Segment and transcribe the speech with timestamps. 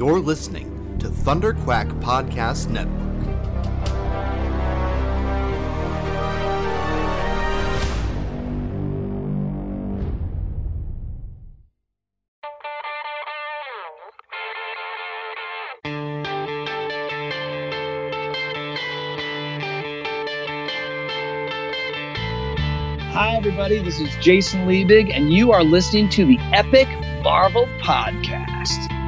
[0.00, 2.96] You're listening to Thunder Quack Podcast Network.
[23.12, 23.82] Hi, everybody.
[23.82, 26.88] This is Jason Liebig, and you are listening to the Epic
[27.22, 28.99] Marvel Podcast.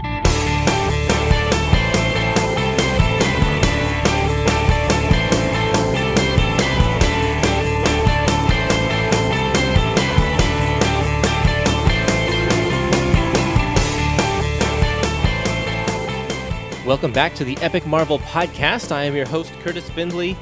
[16.92, 18.92] Welcome back to the Epic Marvel Podcast.
[18.92, 20.36] I am your host, Curtis Findley,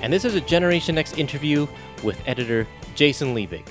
[0.00, 1.66] and this is a Generation X interview
[2.02, 3.68] with editor Jason Liebig.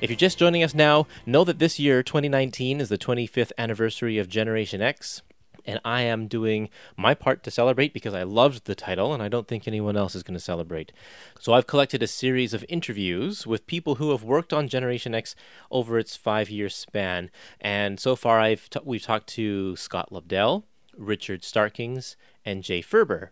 [0.00, 4.16] If you're just joining us now, know that this year, 2019, is the 25th anniversary
[4.16, 5.20] of Generation X,
[5.66, 9.28] and I am doing my part to celebrate because I loved the title and I
[9.28, 10.92] don't think anyone else is going to celebrate.
[11.38, 15.36] So I've collected a series of interviews with people who have worked on Generation X
[15.70, 17.30] over its five year span.
[17.60, 20.62] And so far, I've t- we've talked to Scott Lobdell,
[20.98, 23.30] Richard Starkings, and Jay Faerber.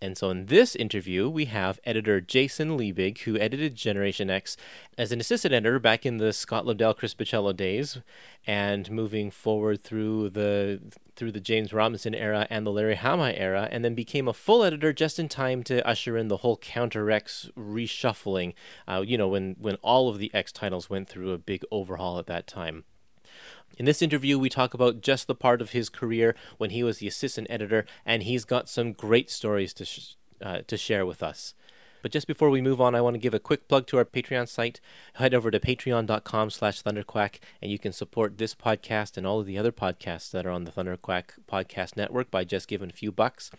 [0.00, 4.56] And so in this interview, we have editor Jason Liebig, who edited Generation X
[4.98, 7.98] as an assistant editor back in the Scott Lobdell, Chris Bachalo days,
[8.46, 10.80] and moving forward through the
[11.14, 14.62] through the James Robinson era and the Larry Hama era, and then became a full
[14.62, 18.52] editor just in time to usher in the whole Counter X reshuffling.
[18.86, 22.18] Uh, you know, when when all of the X titles went through a big overhaul
[22.18, 22.84] at that time.
[23.76, 26.98] In this interview, we talk about just the part of his career when he was
[26.98, 31.22] the assistant editor, and he's got some great stories to sh- uh, to share with
[31.22, 31.54] us.
[32.02, 34.04] But just before we move on, I want to give a quick plug to our
[34.04, 34.80] Patreon site.
[35.14, 39.46] Head over to patreon.com slash thunderquack, and you can support this podcast and all of
[39.46, 43.10] the other podcasts that are on the Thunderquack Podcast Network by just giving a few
[43.10, 43.50] bucks.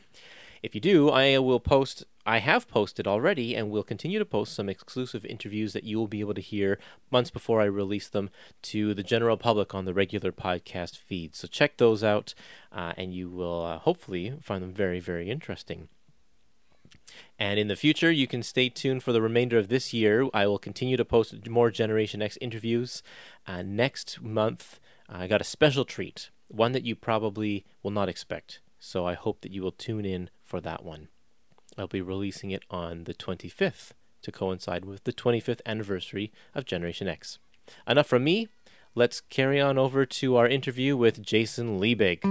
[0.63, 4.53] If you do, I will post, I have posted already, and will continue to post
[4.53, 6.79] some exclusive interviews that you will be able to hear
[7.11, 8.29] months before I release them
[8.63, 11.35] to the general public on the regular podcast feed.
[11.35, 12.33] So check those out,
[12.71, 15.89] uh, and you will uh, hopefully find them very, very interesting.
[17.39, 20.27] And in the future, you can stay tuned for the remainder of this year.
[20.33, 23.03] I will continue to post more Generation X interviews.
[23.45, 28.59] Uh, next month, I got a special treat, one that you probably will not expect.
[28.79, 31.09] So I hope that you will tune in for that one.
[31.77, 33.91] I'll be releasing it on the 25th
[34.23, 37.39] to coincide with the 25th anniversary of Generation X.
[37.87, 38.47] Enough from me.
[38.95, 42.23] Let's carry on over to our interview with Jason Liebig.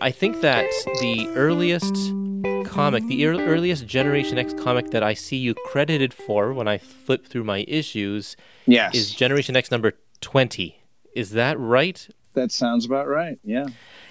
[0.00, 0.70] I think that
[1.00, 1.94] the earliest
[2.74, 6.78] comic, the ear- earliest Generation X comic that I see you credited for when I
[6.78, 8.36] flip through my issues
[8.66, 8.94] Yes.
[8.94, 10.80] is Generation X number 20.
[11.14, 12.06] Is that right?
[12.34, 13.38] that sounds about right.
[13.44, 13.66] Yeah.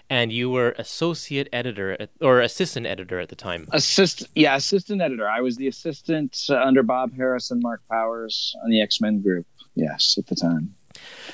[0.10, 3.68] And you were associate editor at, or assistant editor at the time.
[3.74, 5.28] Assist, yeah, assistant editor.
[5.28, 9.22] I was the assistant uh, under Bob Harras and Mark Powers on the X Men
[9.22, 9.46] group.
[9.76, 10.76] Yes, at the time.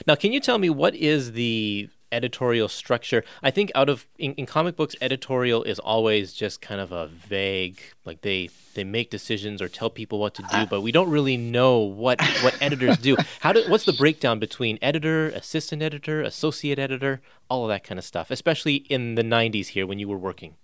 [0.07, 3.24] Now, can you tell me what is the editorial structure?
[3.44, 7.08] I think out of in, in comic books, editorial is always just kind of a
[7.08, 11.09] vague, like they they make decisions or tell people what to do, but we don't
[11.09, 13.18] really know what what editors do.
[13.40, 17.98] How do what's the breakdown between editor, assistant editor, associate editor, all of that kind
[18.00, 20.56] of stuff, especially in the '90s here when you were working.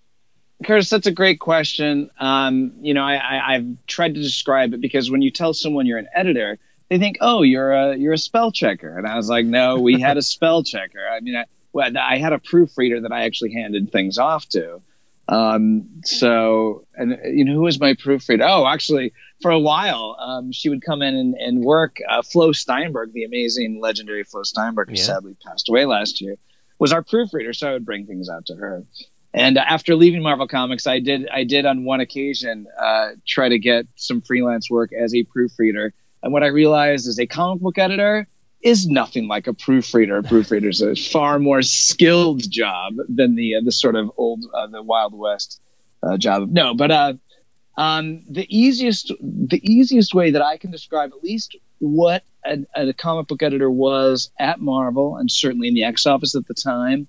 [0.63, 2.09] Curtis, that's a great question.
[2.17, 5.85] Um, you know, I, I, I've tried to describe it because when you tell someone
[5.85, 6.57] you're an editor,
[6.89, 9.99] they think, "Oh, you're a you're a spell checker," and I was like, "No, we
[9.99, 10.99] had a spell checker.
[11.07, 14.81] I mean, I, well, I had a proofreader that I actually handed things off to.
[15.27, 18.43] Um, so, and you know, who was my proofreader?
[18.47, 21.97] Oh, actually, for a while, um, she would come in and, and work.
[22.07, 25.03] Uh, Flo Steinberg, the amazing, legendary Flo Steinberg, who Yeah.
[25.03, 26.35] sadly passed away last year,
[26.77, 27.53] was our proofreader.
[27.53, 28.83] So I would bring things out to her.
[29.33, 33.57] And after leaving Marvel Comics, I did I did on one occasion uh, try to
[33.59, 35.93] get some freelance work as a proofreader.
[36.25, 38.27] And what I realized is a comic book editor
[38.59, 40.17] is nothing like a proofreader.
[40.17, 44.43] A proofreader is a far more skilled job than the uh, the sort of old
[44.51, 45.61] uh, the Wild West
[46.01, 46.49] uh, job.
[46.49, 47.13] No, but uh,
[47.77, 52.91] um, the easiest the easiest way that I can describe at least what a, a
[52.93, 57.07] comic book editor was at Marvel and certainly in the X office at the time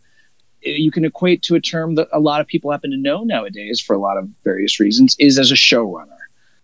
[0.60, 3.80] you can equate to a term that a lot of people happen to know nowadays
[3.80, 6.18] for a lot of various reasons is as a showrunner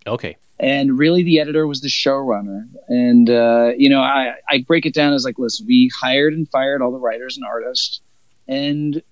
[0.07, 0.37] Okay.
[0.63, 2.69] And really the editor was the showrunner.
[2.89, 6.49] And uh, you know I, I break it down as like listen we hired and
[6.49, 8.01] fired all the writers and artists.
[8.49, 9.03] And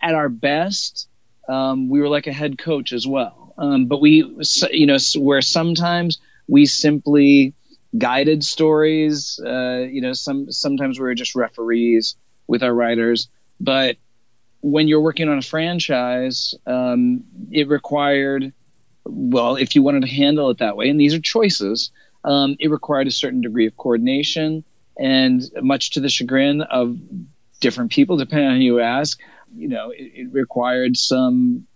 [0.00, 1.08] at our best
[1.48, 3.54] um, we were like a head coach as well.
[3.56, 4.24] Um, but we
[4.72, 6.18] you know where sometimes
[6.48, 7.54] we simply
[7.96, 9.40] guided stories.
[9.44, 12.16] Uh, you know, some sometimes we were just referees
[12.46, 13.28] with our writers,
[13.60, 13.96] but
[14.60, 18.52] when you're working on a franchise, um, it required
[19.04, 21.90] well, if you wanted to handle it that way, and these are choices,
[22.24, 24.64] um, it required a certain degree of coordination,
[24.98, 26.98] and much to the chagrin of
[27.60, 29.18] different people, depending on who you ask,
[29.54, 31.66] you know, it, it required some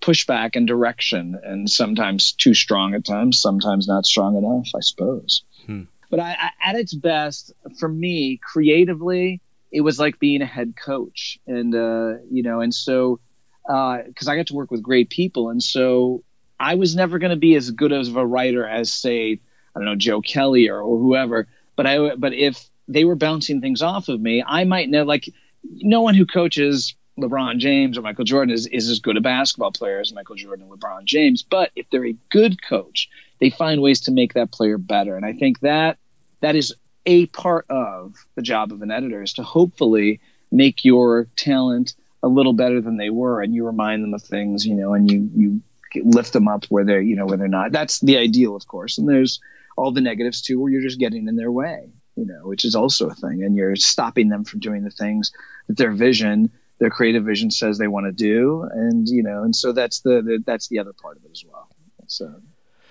[0.00, 5.44] pushback and direction, and sometimes too strong at times, sometimes not strong enough, I suppose.
[5.66, 5.82] Hmm.
[6.10, 10.74] But I, I, at its best, for me, creatively, it was like being a head
[10.74, 13.20] coach, and uh, you know, and so
[13.66, 16.24] because uh, I got to work with great people, and so
[16.60, 19.40] I was never going to be as good as a writer as, say,
[19.74, 21.46] I don't know, Joe Kelly or, or whoever.
[21.76, 25.04] But I, but if they were bouncing things off of me, I might know.
[25.04, 25.28] Like,
[25.64, 29.72] no one who coaches LeBron James or Michael Jordan is, is as good a basketball
[29.72, 31.42] player as Michael Jordan and LeBron James.
[31.42, 33.08] But if they're a good coach,
[33.40, 35.16] they find ways to make that player better.
[35.16, 35.98] And I think that
[36.40, 36.74] that is
[37.06, 40.20] a part of the job of an editor is to hopefully
[40.50, 44.66] make your talent a little better than they were and you remind them of things,
[44.66, 45.60] you know, and you you
[45.94, 47.72] lift them up where they're, you know, where they're not.
[47.72, 48.98] That's the ideal, of course.
[48.98, 49.40] And there's
[49.76, 52.74] all the negatives too, where you're just getting in their way, you know, which is
[52.74, 53.42] also a thing.
[53.42, 55.32] And you're stopping them from doing the things
[55.68, 59.54] that their vision their creative vision says they want to do, and you know, and
[59.54, 61.68] so that's the, the that's the other part of it as well.
[62.06, 62.40] So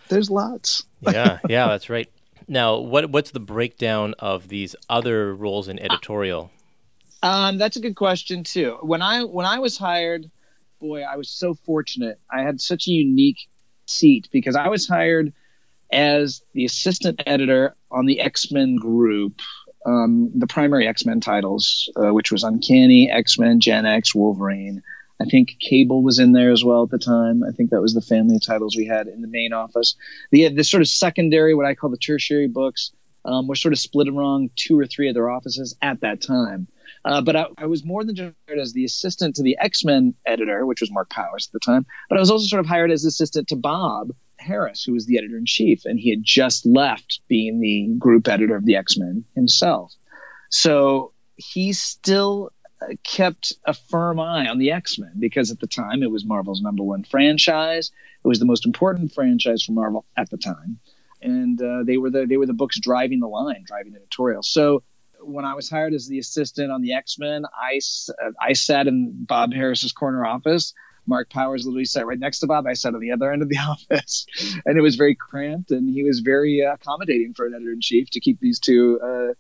[0.10, 0.84] there's lots.
[1.02, 2.10] yeah, yeah, that's right.
[2.48, 6.52] Now, what what's the breakdown of these other roles in editorial?
[7.24, 8.78] Um, that's a good question too.
[8.82, 10.30] When I when I was hired,
[10.80, 12.20] boy, I was so fortunate.
[12.32, 13.50] I had such a unique
[13.86, 15.34] seat because I was hired
[15.92, 19.40] as the assistant editor on the X Men group
[19.88, 24.84] um, the primary X Men titles, uh, which was Uncanny, X Men, Gen X, Wolverine.
[25.20, 27.44] I think Cable was in there as well at the time.
[27.44, 29.96] I think that was the family titles we had in the main office.
[30.30, 32.92] The, the sort of secondary, what I call the tertiary books,
[33.26, 36.68] um, were sort of split among two or three other offices at that time.
[37.06, 39.84] Uh, but I, I, was more than just hired as the assistant to the X
[39.86, 41.86] Men editor, which was Mark Powers at the time.
[42.10, 44.12] But I was also sort of hired as assistant to Bob,
[44.42, 48.28] Harras, who was the editor in chief, and he had just left being the group
[48.28, 49.94] editor of the X Men himself.
[50.50, 52.52] So he still
[52.82, 56.26] uh, kept a firm eye on the X Men because at the time it was
[56.26, 57.92] Marvel's number one franchise.
[58.24, 60.80] It was the most important franchise for Marvel at the time,
[61.22, 64.44] and uh, they were the they were the books driving the line, driving editorial.
[64.44, 64.84] So
[65.28, 67.80] when I was hired as the assistant on the X Men, I
[68.40, 70.74] I sat in Bob Harras's corner office
[71.08, 72.68] Mark Powers literally sat right next to Bob.
[72.68, 74.26] I sat on the other end of the office,
[74.66, 75.72] and it was very cramped.
[75.72, 79.00] And he was very uh, accommodating for an editor in chief to keep these two
[79.02, 79.34] uh,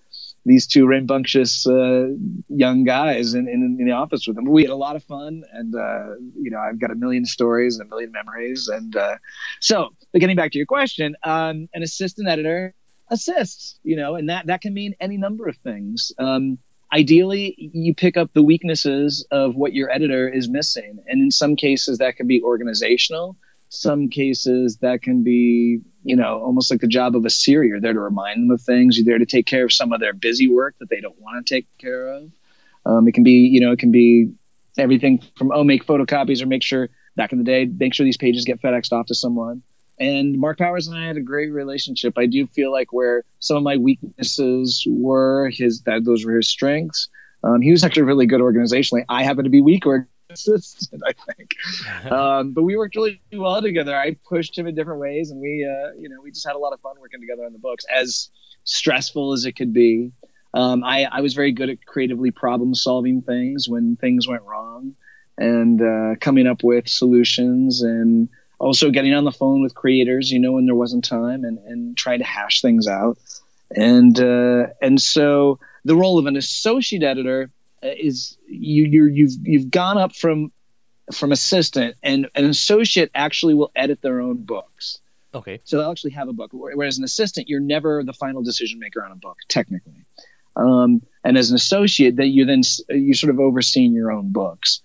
[0.45, 2.07] these two rambunctious uh,
[2.48, 4.45] young guys in, in, in, the office with him.
[4.45, 7.78] We had a lot of fun, and uh, you know, I've got a million stories
[7.78, 8.69] and a million memories.
[8.69, 9.18] And uh,
[9.60, 12.74] so, but getting back to your question, um, an assistant editor
[13.09, 16.12] assists, you know, and that that can mean any number of things.
[16.18, 16.59] Um,
[16.92, 21.00] ideally you pick up the weaknesses of what your editor is missing.
[21.07, 23.38] And in some cases that can be organizational.
[23.69, 27.81] Some cases that can be you know almost like the job of a seer you're
[27.81, 28.98] there to remind them of things.
[28.98, 31.45] You're there to take care of some of their busy work that they don't want
[31.45, 32.31] to take care of.
[32.86, 34.31] Um, it can be you know it can be
[34.77, 38.15] everything from oh make photocopies or make sure back in the day make sure these
[38.15, 39.63] pages get fedexed off to someone
[39.99, 42.17] and Mark Powers and I had a great relationship.
[42.17, 46.50] I do feel like where some of my weaknesses were, his that those were his
[46.50, 47.10] strengths.
[47.43, 49.05] Um, he was actually really good organizationally.
[49.10, 51.55] I happen to be weak or assistant, I think.
[52.12, 53.95] Um, but we worked really well together.
[53.95, 56.60] I pushed him in different ways, and we, uh, you know, we just had a
[56.60, 57.86] lot of fun working together on the books.
[57.93, 58.29] As
[58.63, 60.12] stressful as it could be,
[60.53, 64.95] um, I, I was very good at creatively problem solving things when things went wrong,
[65.38, 70.39] and uh, coming up with solutions and also getting on the phone with creators, you
[70.39, 73.17] know, when there wasn't time and, and trying to hash things out.
[73.75, 77.51] And, uh, and so the role of an associate editor
[77.83, 80.51] uh, is you, you're, you've, you've gone up from,
[81.13, 84.99] from assistant and an associate actually will edit their own books.
[85.33, 85.61] Okay.
[85.65, 86.51] So they'll actually have a book.
[86.53, 90.05] Whereas an assistant, you're never the final decision maker on a book, technically.
[90.55, 94.81] Um, and as an associate, that you then you sort of overseeing your own books.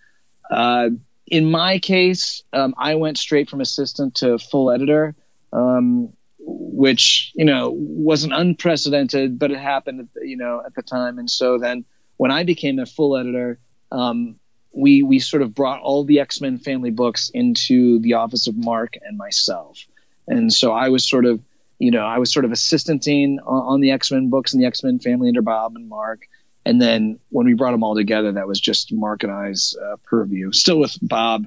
[0.50, 0.90] Uh,
[1.26, 5.14] in my case, um, I went straight from assistant to full editor,
[5.52, 11.18] um, which you know wasn't unprecedented, but it happened, you know, at the time.
[11.18, 11.84] And so then,
[12.16, 13.60] when I became a full editor,
[13.90, 14.36] um,
[14.72, 18.56] we we sort of brought all the X Men family books into the office of
[18.56, 19.78] Mark and myself,
[20.26, 21.40] and so I was sort of,
[21.78, 24.66] you know, I was sort of assistanting on, on the X Men books and the
[24.66, 26.22] X Men family under Bob and Mark.
[26.64, 29.96] And then when we brought them all together, that was just Mark and I's uh,
[30.04, 30.52] purview.
[30.52, 31.46] Still with Bob,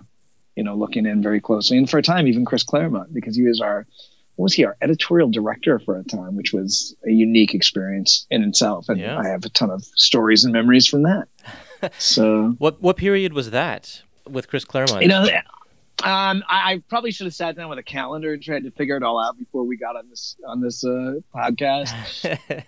[0.55, 3.43] you know, looking in very closely, and for a time even Chris Claremont because he
[3.43, 3.85] was our
[4.37, 8.89] was he our editorial director for a time, which was a unique experience in itself,
[8.89, 9.17] and Yeah.
[9.17, 11.27] I have a ton of stories and memories from that.
[11.97, 15.01] so What what period was that with Chris Claremont?
[15.01, 15.23] you know,
[16.03, 18.97] um, I, I probably should have sat down with a calendar and tried to figure
[18.97, 21.93] it all out before we got on this on this uh, podcast.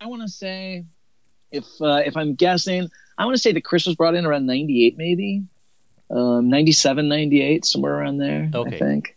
[0.00, 0.84] I want to say,
[1.50, 4.46] if uh, if I'm guessing, I want to say that Chris was brought in around
[4.46, 5.44] '98, maybe
[6.10, 8.50] um, '97, '98, somewhere around there.
[8.54, 8.76] Okay.
[8.76, 9.16] I think.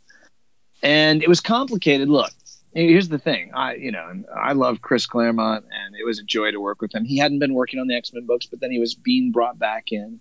[0.84, 2.10] And it was complicated.
[2.10, 2.32] Look,
[2.74, 3.52] here's the thing.
[3.54, 6.94] I, you know, I love Chris Claremont, and it was a joy to work with
[6.94, 7.06] him.
[7.06, 9.60] He hadn't been working on the X Men books, but then he was being brought
[9.60, 10.20] back in.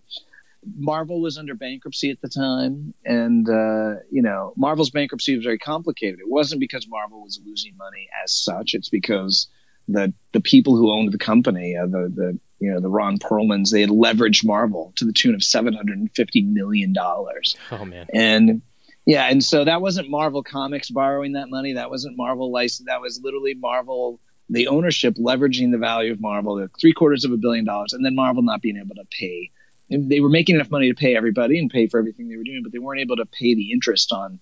[0.77, 5.59] Marvel was under bankruptcy at the time, and uh, you know, Marvel's bankruptcy was very
[5.59, 6.21] complicated.
[6.21, 9.49] It wasn't because Marvel was losing money as such; it's because
[9.93, 13.71] the the people who owned the company, uh, the the you know the Ron Perelmans,
[13.71, 17.85] they had leveraged Marvel to the tune of seven hundred and fifty million dollars, oh
[17.85, 18.07] man.
[18.13, 18.63] and
[19.07, 21.75] yeah, and so that wasn't Marvel Comics borrowing that money.
[21.75, 22.87] That wasn't Marvel license.
[22.87, 27.33] That was literally Marvel, the ownership leveraging the value of Marvel, the three quarters of
[27.33, 29.51] a billion dollars, and then Marvel not being able to pay.
[29.89, 32.63] They were making enough money to pay everybody and pay for everything they were doing,
[32.63, 34.39] but they weren't able to pay the interest on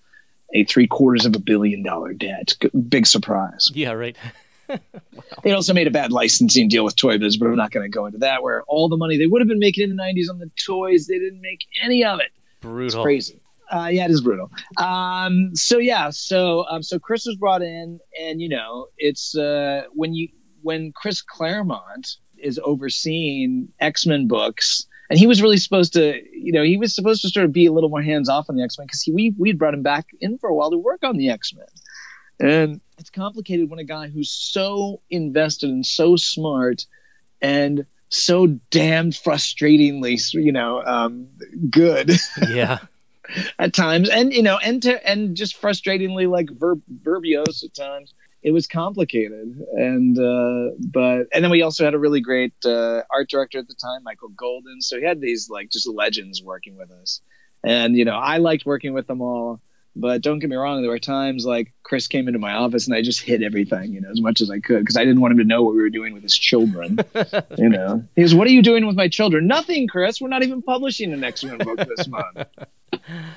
[0.53, 2.53] a three quarters of a billion dollar debt.
[2.87, 3.71] Big surprise.
[3.73, 4.15] Yeah, right.
[5.43, 7.95] They also made a bad licensing deal with Toy Biz, but I'm not going to
[7.95, 8.43] go into that.
[8.43, 11.07] Where all the money they would have been making in the 90s on the toys,
[11.07, 12.31] they didn't make any of it.
[12.35, 13.03] It's Brutal.
[13.03, 13.41] crazy.
[13.71, 14.51] Uh, yeah, it is brutal.
[14.77, 19.83] Um, so yeah, so um, so Chris was brought in, and you know, it's uh,
[19.93, 20.29] when you
[20.61, 26.51] when Chris Claremont is overseeing X Men books, and he was really supposed to, you
[26.51, 28.63] know, he was supposed to sort of be a little more hands off on the
[28.63, 31.17] X Men because we we brought him back in for a while to work on
[31.17, 36.85] the X Men, and it's complicated when a guy who's so invested and so smart
[37.41, 41.27] and so damned frustratingly, you know, um,
[41.69, 42.11] good
[42.49, 42.79] Yeah.
[43.59, 48.13] at times, and you know, and to, and just frustratingly like verb, verbiose at times.
[48.41, 53.01] It was complicated, and uh, but and then we also had a really great uh,
[53.13, 54.81] art director at the time, Michael Golden.
[54.81, 57.21] So he had these like just legends working with us,
[57.65, 59.59] and you know, I liked working with them all.
[59.95, 62.95] But don't get me wrong, there were times like Chris came into my office and
[62.95, 65.33] I just hid everything, you know, as much as I could because I didn't want
[65.33, 66.99] him to know what we were doing with his children.
[67.57, 70.21] you know, he goes, "What are you doing with my children?" Nothing, Chris.
[70.21, 72.47] We're not even publishing an X Men book this month.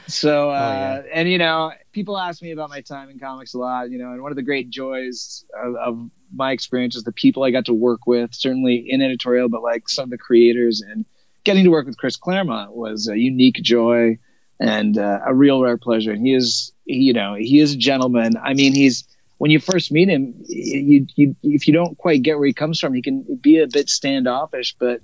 [0.07, 3.91] So, uh, and you know, people ask me about my time in comics a lot,
[3.91, 7.45] you know, and one of the great joys of, of my experience is the people
[7.45, 11.05] I got to work with, certainly in editorial, but like some of the creators and
[11.45, 14.19] getting to work with Chris Claremont was a unique joy
[14.63, 16.13] and uh, a real rare pleasure.
[16.13, 18.35] And he is, he, you know, he is a gentleman.
[18.41, 19.05] I mean, he's,
[19.39, 22.79] when you first meet him, you, you, if you don't quite get where he comes
[22.79, 25.01] from, he can be a bit standoffish, but,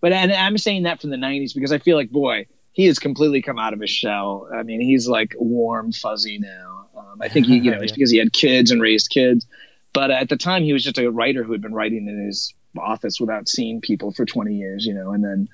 [0.00, 2.98] but, and I'm saying that from the 90s because I feel like, boy, he has
[2.98, 4.48] completely come out of his shell.
[4.52, 6.86] I mean, he's like warm, fuzzy now.
[6.96, 9.46] Um, I think he, you know, it's because he had kids and raised kids.
[9.92, 12.54] But at the time, he was just a writer who had been writing in his
[12.78, 15.48] office without seeing people for 20 years, you know, and then,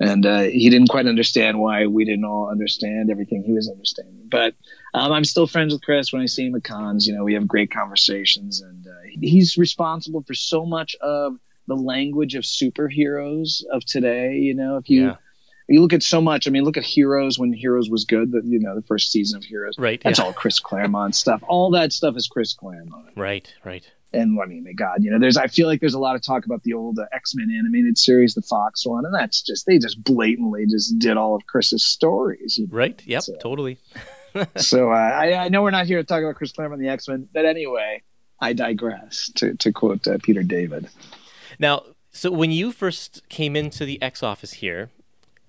[0.00, 4.28] and uh, he didn't quite understand why we didn't all understand everything he was understanding.
[4.28, 4.54] But
[4.92, 7.06] um, I'm still friends with Chris when I see him at cons.
[7.06, 11.36] You know, we have great conversations, and uh, he's responsible for so much of
[11.66, 14.34] the language of superheroes of today.
[14.36, 15.16] You know, if you Yeah.
[15.68, 16.46] you look at so much.
[16.46, 18.32] I mean, look at Heroes when Heroes was good.
[18.32, 19.76] The, you know, the first season of Heroes.
[19.78, 20.00] Right.
[20.02, 20.26] That's yeah.
[20.26, 21.42] all Chris Claremont stuff.
[21.48, 23.12] All that stuff is Chris Claremont.
[23.16, 23.52] Right.
[23.64, 23.90] Right.
[24.14, 25.36] And I mean, God, you know, there's.
[25.36, 27.98] I feel like there's a lot of talk about the old uh, X Men animated
[27.98, 31.84] series, the Fox one, and that's just they just blatantly just did all of Chris's
[31.84, 32.58] stories.
[32.58, 32.76] you know.
[32.76, 33.02] Right.
[33.06, 33.22] Yep.
[33.22, 33.78] So- Totally.
[34.56, 36.92] So uh, I, I know we're not here to talk about Chris Claremont and the
[36.92, 38.02] X Men, but anyway,
[38.40, 39.30] I digress.
[39.36, 40.88] To to quote uh, Peter David.
[41.60, 44.90] Now, so when you first came into the X office here,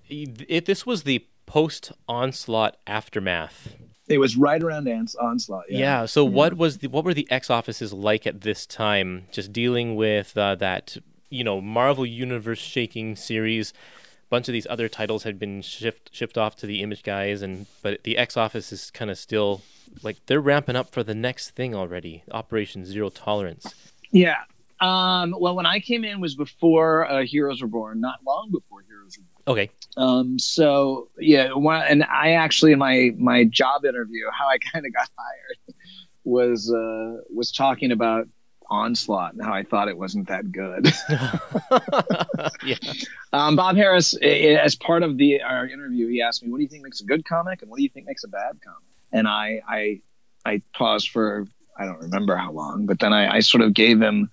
[0.08, 3.74] it, this was the post onslaught aftermath.
[4.08, 5.64] It was right around Ans- Onslaught.
[5.68, 5.78] Yeah.
[5.78, 6.06] Yeah.
[6.06, 9.26] so what was the what were the X offices like at this time?
[9.32, 10.96] Just dealing with uh, that,
[11.30, 13.72] you know, Marvel Universe shaking series.
[13.72, 17.42] A bunch of these other titles had been shipped shipped off to the Image guys,
[17.42, 19.62] and but the X office is kind of still
[20.02, 22.22] like they're ramping up for the next thing already.
[22.30, 23.74] Operation Zero Tolerance.
[24.10, 24.38] Yeah.
[24.80, 29.16] Um, well, when I came in was before uh, Heroes Reborn, not long before Heroes
[29.18, 29.35] Were Born.
[29.48, 29.70] Okay.
[29.96, 34.84] Um, so yeah, one, and I actually in my my job interview, how I kind
[34.84, 35.76] of got hired
[36.24, 38.28] was uh, was talking about
[38.68, 40.92] Onslaught and how I thought it wasn't that good.
[42.64, 42.92] yeah.
[43.32, 46.68] um, Bob Harras, as part of the our interview, he asked me, "What do you
[46.68, 49.28] think makes a good comic, and what do you think makes a bad comic?" And
[49.28, 50.00] I I
[50.44, 51.46] I paused for
[51.78, 54.30] I don't remember how long, but then I, I sort of gave him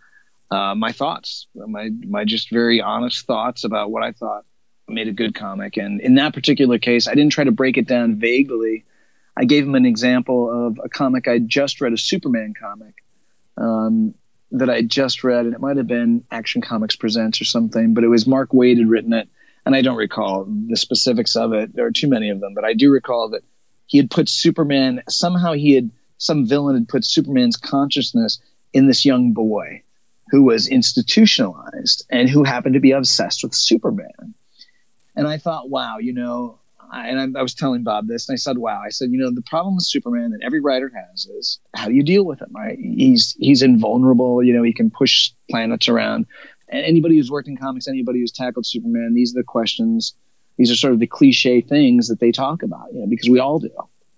[0.49, 4.45] uh, my thoughts, my my just very honest thoughts about what I thought
[4.93, 5.77] made a good comic.
[5.77, 8.85] And in that particular case, I didn't try to break it down vaguely.
[9.35, 13.03] I gave him an example of a comic I just read, a Superman comic
[13.57, 14.13] um,
[14.51, 18.03] that I just read, and it might have been Action Comics Presents or something, but
[18.03, 19.27] it was Mark Waid had written it,
[19.65, 21.75] and I don't recall the specifics of it.
[21.75, 23.43] There are too many of them, but I do recall that
[23.87, 28.39] he had put Superman somehow he had some villain had put Superman's consciousness
[28.71, 29.83] in this young boy
[30.29, 34.33] who was institutionalized and who happened to be obsessed with Superman.
[35.15, 36.59] And I thought, wow, you know,
[36.91, 39.17] I, and I, I, was telling Bob this, and I said, "Wow!" I said, "You
[39.17, 42.39] know, the problem with Superman that every writer has is how do you deal with
[42.39, 42.49] him?
[42.53, 42.77] Right?
[42.79, 44.43] He's he's invulnerable.
[44.43, 46.27] You know, he can push planets around.
[46.69, 50.13] And anybody who's worked in comics, anybody who's tackled Superman, these are the questions.
[50.57, 52.93] These are sort of the cliche things that they talk about.
[52.93, 53.71] You know, because we all do.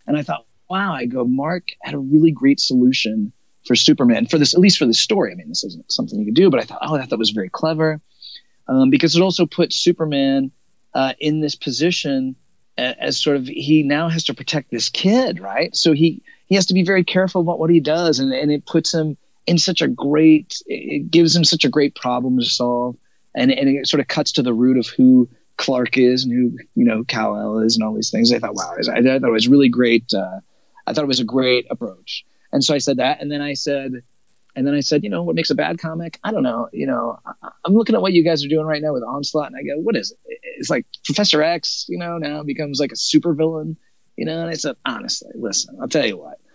[0.06, 0.94] And I thought, wow!
[0.94, 3.32] I go, Mark had a really great solution
[3.66, 5.32] for Superman for this, at least for this story.
[5.32, 7.50] I mean, this isn't something you could do, but I thought, oh, thought was very
[7.50, 8.02] clever
[8.68, 10.52] um, because it also put Superman
[10.96, 12.36] uh, in this position
[12.78, 15.76] as sort of he now has to protect this kid, right?
[15.76, 18.66] So he he has to be very careful about what he does, and and it
[18.66, 22.96] puts him in such a great it gives him such a great problem to solve,
[23.36, 26.58] and and it sort of cuts to the root of who Clark is and who
[26.76, 28.32] you know El is and all these things.
[28.32, 30.14] I thought, wow, I, I thought it was really great.
[30.14, 30.40] Uh,
[30.88, 33.54] I thought it was a great approach, and so I said that, and then I
[33.54, 34.04] said
[34.56, 36.20] and then I said, you know, what makes a bad comic?
[36.24, 36.70] I don't know.
[36.72, 39.48] You know, I, am looking at what you guys are doing right now with Onslaught,
[39.48, 40.40] and I go, what is it?
[40.58, 43.76] It's like Professor X, you know, now becomes like a supervillain,
[44.16, 44.42] you know.
[44.42, 46.40] And I said, honestly, listen, I'll tell you what.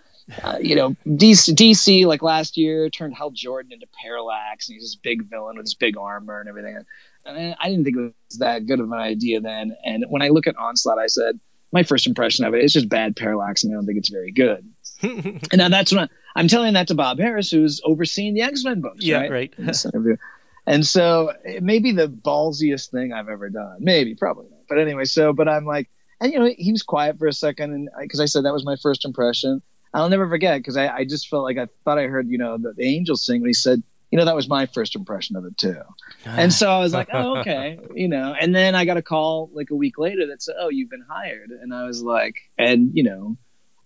[0.45, 4.85] Uh, you know, DC, DC like last year turned Hal Jordan into Parallax, and he's
[4.85, 6.79] this big villain with his big armor and everything.
[7.27, 9.77] And I didn't think it was that good of an idea then.
[9.85, 11.41] And when I look at Onslaught, I said,
[11.73, 14.31] my first impression of it is just bad Parallax, and I don't think it's very
[14.31, 14.70] good.
[15.03, 18.65] And now that's what I, am telling that to Bob Harras, who's overseeing the X
[18.65, 19.05] Men books.
[19.05, 19.53] Yeah, right.
[19.59, 20.19] right.
[20.67, 23.79] and so it may be the ballsiest thing I've ever done.
[23.81, 24.61] Maybe, probably not.
[24.69, 25.89] But anyway, so but I'm like,
[26.21, 28.65] and you know, he was quiet for a second, and because I said that was
[28.65, 29.63] my first impression.
[29.93, 32.59] I'll never forget because I, I just felt like I thought I heard you know
[32.59, 35.45] the, the angels sing when he said you know, that was my first impression of
[35.45, 35.81] it too.
[36.25, 39.51] And so I was like, oh, okay, you know, and then I got a call
[39.53, 41.51] like a week later that said, oh, you've been hired.
[41.51, 43.37] And I was like, and you know,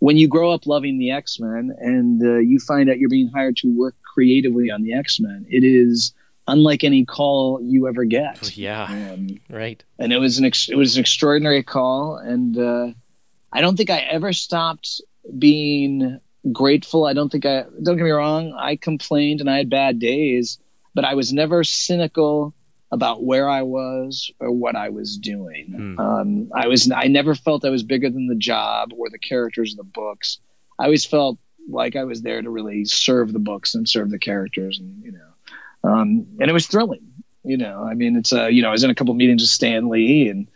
[0.04, 3.30] when you grow up loving the X Men and uh, you find out you're being
[3.34, 6.12] hired to work creatively on the X Men, it is
[6.46, 8.54] unlike any call you ever get.
[8.54, 9.82] Yeah, um, right.
[9.98, 12.88] And it was an ex- it was an extraordinary call, and uh,
[13.50, 15.00] I don't think I ever stopped
[15.38, 16.20] being
[16.52, 17.06] grateful.
[17.06, 18.52] I don't think I don't get me wrong.
[18.52, 20.58] I complained and I had bad days,
[20.94, 22.52] but I was never cynical
[22.92, 25.96] about where I was or what I was doing.
[25.98, 25.98] Mm.
[25.98, 29.72] Um, I was I never felt I was bigger than the job or the characters
[29.72, 30.38] of the books.
[30.78, 34.18] I always felt like I was there to really serve the books and serve the
[34.18, 37.12] characters, and you know, um, and it was thrilling.
[37.42, 39.42] You know, I mean, it's a uh, you know, I was in a couple meetings
[39.42, 40.48] with Stan Lee, and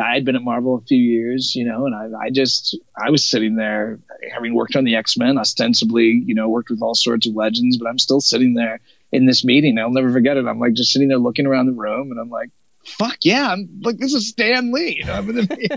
[0.00, 3.10] I had been at Marvel a few years, you know, and I, I just I
[3.10, 3.98] was sitting there
[4.32, 7.78] having worked on the X Men, ostensibly, you know, worked with all sorts of legends,
[7.78, 8.80] but I'm still sitting there
[9.12, 9.78] in this meeting.
[9.78, 10.46] I'll never forget it.
[10.46, 12.50] I'm like just sitting there looking around the room, and I'm like,
[12.84, 15.20] "Fuck yeah!" I'm like, "This is Stan Lee," you know.
[15.20, 15.46] you know?
[15.58, 15.76] yeah.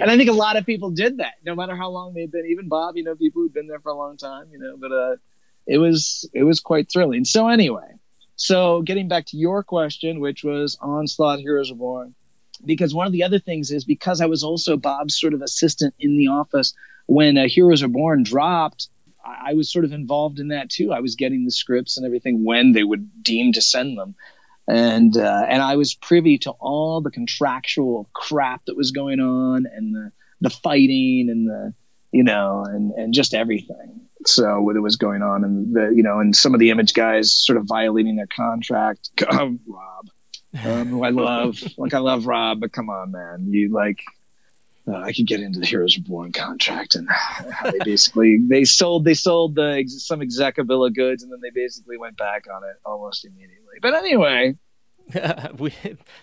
[0.00, 2.46] And I think a lot of people did that, no matter how long they'd been.
[2.46, 4.76] Even Bob, you know, people who'd been there for a long time, you know.
[4.76, 5.16] But uh,
[5.66, 7.24] it was it was quite thrilling.
[7.24, 7.94] So anyway,
[8.36, 12.14] so getting back to your question, which was Onslaught: Heroes Reborn,
[12.64, 15.94] because one of the other things is because I was also Bob's sort of assistant
[15.98, 16.74] in the office
[17.06, 18.88] when uh, Heroes Reborn dropped
[19.28, 20.92] I was sort of involved in that too.
[20.92, 24.14] I was getting the scripts and everything when they would deem to send them,
[24.66, 29.66] and uh, and I was privy to all the contractual crap that was going on
[29.66, 31.74] and the the fighting and the
[32.12, 34.02] you know and and just everything.
[34.26, 36.92] So what it was going on and the you know and some of the image
[36.92, 39.10] guys sort of violating their contract.
[39.32, 39.58] Rob,
[40.64, 44.00] um, who I love, like I love Rob, but come on, man, you like
[44.88, 49.04] uh, I could get into the Heroes Reborn contract and how they basically they sold
[49.04, 52.62] they sold the some exec bill of goods and then they basically went back on
[52.64, 53.78] it almost immediately.
[53.82, 54.56] But anyway,
[55.58, 55.72] we,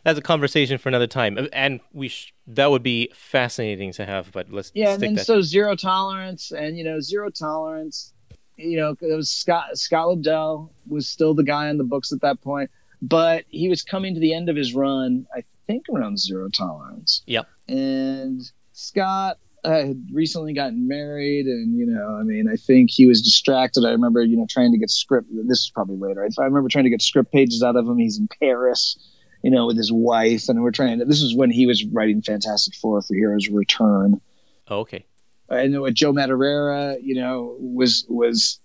[0.04, 4.32] that's a conversation for another time, and we sh- that would be fascinating to have.
[4.32, 5.26] But let's yeah, and then that.
[5.26, 8.14] so zero tolerance and you know zero tolerance.
[8.58, 12.22] You know, it was Scott Scott Lobdell was still the guy on the books at
[12.22, 12.70] that point,
[13.02, 15.26] but he was coming to the end of his run.
[15.36, 17.22] I think around zero tolerance.
[17.26, 17.48] Yep.
[17.68, 18.42] And
[18.74, 23.86] Scott had recently gotten married, and you know, I mean, I think he was distracted.
[23.86, 25.28] I remember, you know, trying to get script.
[25.32, 26.24] This is probably later.
[26.24, 27.98] I, I remember trying to get script pages out of him.
[27.98, 28.98] He's in Paris,
[29.44, 31.06] you know, with his wife, and we're trying to.
[31.06, 34.22] This is when he was writing Fantastic Four for Heroes Return.
[34.68, 35.06] Oh, okay.
[35.50, 38.60] I know Joe Madureira, you know, was was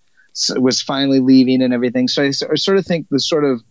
[0.55, 2.07] was finally leaving and everything.
[2.07, 3.61] So I, I sort of think the sort of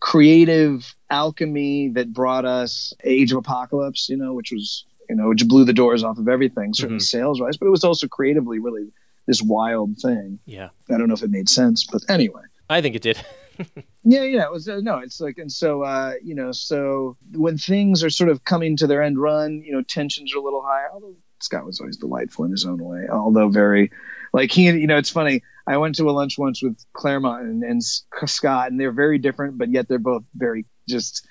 [0.00, 5.46] creative alchemy that brought us Age of Apocalypse, you know, which was you know, which
[5.46, 7.06] blew the doors off of everything, certainly Mhm.
[7.06, 8.88] sales wise, but it was also creatively really
[9.26, 10.40] this wild thing.
[10.46, 10.70] Yeah.
[10.90, 12.42] I don't know if it made sense, but anyway.
[12.68, 13.18] I think it did.
[14.08, 17.56] Yeah, yeah, it was uh, no, it's like, and so uh, you know, so when
[17.58, 20.62] things are sort of coming to their end run, you know, tensions are a little
[20.62, 20.88] higher.
[20.92, 23.90] Although Scott was always delightful in his own way, although very,
[24.32, 25.42] like he, you know, it's funny.
[25.66, 29.58] I went to a lunch once with Claremont and, and Scott, and they're very different,
[29.58, 31.26] but yet they're both very just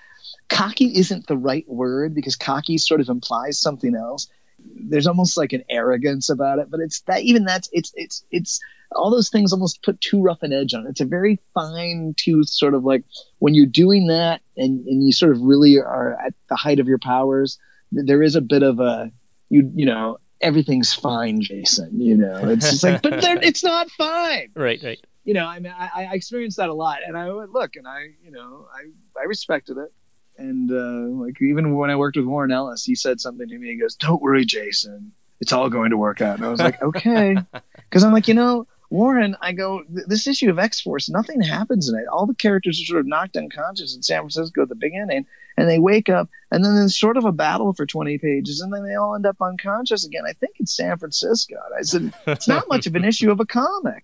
[0.50, 0.98] cocky.
[0.98, 4.28] Isn't the right word because cocky sort of implies something else.
[4.60, 8.60] There's almost like an arrogance about it, but it's that even that's it's it's it's
[8.92, 10.92] all those things almost put too rough an edge on it.
[10.92, 13.04] It's a very fine tooth sort of like
[13.40, 16.88] when you're doing that and, and you sort of really are at the height of
[16.88, 17.60] your powers,
[17.92, 19.12] there is a bit of a
[19.50, 22.00] you you know everything's fine, Jason.
[22.00, 24.52] You know, it's just like, but it's not fine.
[24.56, 25.00] right, right.
[25.24, 27.88] You know, I mean, I, I experienced that a lot, and I went, look, and
[27.88, 29.92] I, you know, I I respected it,
[30.38, 33.70] and uh, like even when I worked with Warren Ellis, he said something to me.
[33.70, 36.82] He goes, "Don't worry, Jason, it's all going to work out." And I was like,
[36.82, 37.38] okay,
[37.76, 38.68] because I'm like, you know.
[38.92, 42.06] Warren, I go, this issue of X Force, nothing happens in it.
[42.08, 45.26] All the characters are sort of knocked unconscious in San Francisco at the beginning,
[45.58, 48.74] and they wake up, and then there's sort of a battle for 20 pages, and
[48.74, 50.24] then they all end up unconscious again.
[50.28, 51.56] I think it's San Francisco.
[51.56, 54.04] And I said, it's not much of an issue of a comic,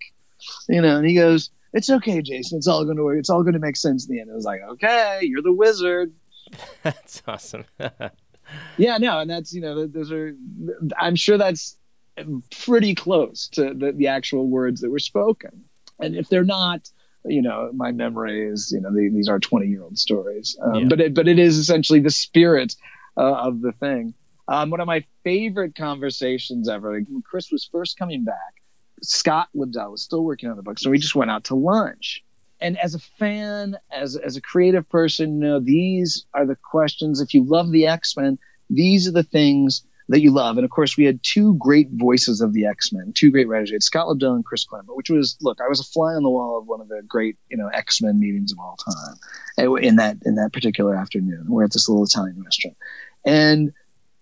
[0.69, 0.97] you know.
[0.97, 2.57] And he goes, it's okay, Jason.
[2.57, 3.19] It's all going to work.
[3.19, 4.31] It's all going to make sense in the end.
[4.31, 6.13] I was like, okay, you're the wizard.
[6.83, 7.65] That's awesome.
[8.77, 10.35] Yeah, no, and that's you know, those are.
[10.99, 11.77] I'm sure that's
[12.65, 15.63] pretty close to the, the actual words that were spoken,
[15.99, 16.89] and if they're not,
[17.25, 20.75] you know, my memory is you know the, these are 20 year old stories, um,
[20.75, 20.85] Yeah.
[20.89, 22.75] but it, but it is essentially the spirit
[23.17, 24.13] uh, of the thing.
[24.47, 26.93] Um, one of my favorite conversations ever.
[26.97, 28.35] Like, when Chris was first coming back,
[29.03, 32.23] Scott Lobdell was still working on the book, so we just went out to lunch.
[32.59, 37.19] And as a fan, as as a creative person, you know, these are the questions.
[37.21, 38.37] If you love the X Men,
[38.69, 40.57] these are the things that you love.
[40.57, 43.71] And of course, we had two great voices of the X Men, two great writers.
[43.71, 46.23] We had Scott Lobdell and Chris Claremont, which was look, I was a fly on
[46.23, 49.15] the wall of one of the great, you know, X Men meetings of all time.
[49.57, 52.77] uh, In that in that particular afternoon, we're at this little Italian restaurant,
[53.25, 53.73] and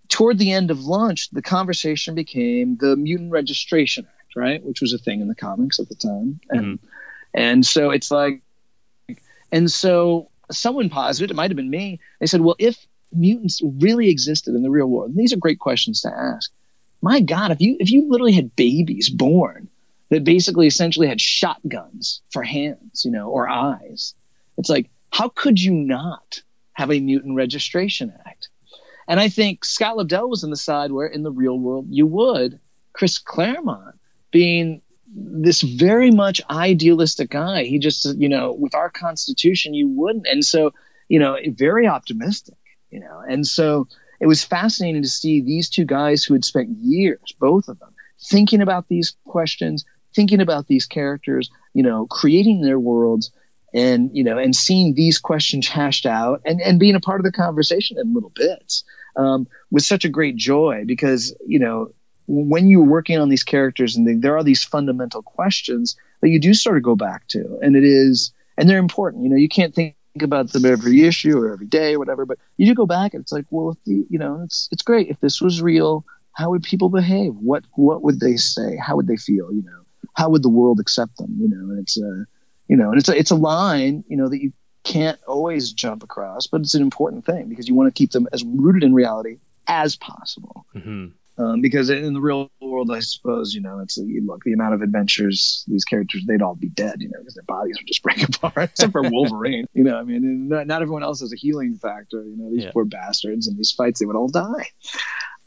[0.07, 4.93] toward the end of lunch, the conversation became the Mutant Registration Act, right, which was
[4.93, 6.79] a thing in the comics at the time, and
[7.33, 8.41] and so it's like,
[9.51, 11.99] and so someone posited, it might have been me.
[12.19, 12.77] They said, well, if
[13.11, 16.51] mutants really existed in the real world, and these are great questions to ask.
[17.01, 19.69] My God, if you if you literally had babies born
[20.09, 24.15] that basically essentially had shotguns for hands, you know, or eyes,
[24.57, 26.41] it's like, how could you not
[26.73, 28.49] have a mutant registration act?
[29.07, 32.05] And I think Scott Lobdell was on the side where in the real world you
[32.05, 32.59] would.
[32.93, 33.95] Chris Claremont
[34.31, 37.63] being this very much idealistic guy.
[37.63, 40.27] He just, you know, with our constitution, you wouldn't.
[40.27, 40.73] And so,
[41.07, 42.58] you know, very optimistic,
[42.89, 43.23] you know.
[43.27, 43.87] And so
[44.19, 47.93] it was fascinating to see these two guys who had spent years, both of them,
[48.21, 53.31] thinking about these questions, thinking about these characters, you know, creating their worlds
[53.73, 57.23] and, you know, and seeing these questions hashed out and, and being a part of
[57.23, 58.83] the conversation in little bits
[59.15, 61.93] um, was such a great joy because, you know,
[62.27, 66.39] when you're working on these characters and they, there are these fundamental questions that you
[66.39, 69.49] do sort of go back to and it is and they're important you know you
[69.49, 72.85] can't think about them every issue or every day or whatever but you do go
[72.85, 75.09] back and it's like well if the you know it's it's great.
[75.09, 77.33] If this was real how would people behave?
[77.35, 78.77] What what would they say?
[78.77, 79.51] How would they feel?
[79.51, 79.81] You know
[80.15, 81.37] how would the world accept them?
[81.39, 82.25] You know and it's a
[82.67, 86.03] you know and it's a it's a line you know that you can't always jump
[86.03, 88.93] across but it's an important thing because you want to keep them as rooted in
[88.93, 90.65] reality as possible.
[90.73, 91.07] Hmm
[91.39, 92.51] um, because in the real
[92.87, 96.55] world, I suppose you know it's look the amount of adventures these characters they'd all
[96.55, 99.65] be dead, you know, because their bodies would just break apart, except for Wolverine.
[99.73, 102.23] You know, I mean, not, not everyone else has a healing factor.
[102.23, 102.71] You know, these Yeah.
[102.71, 104.67] poor bastards in these fights they would all die.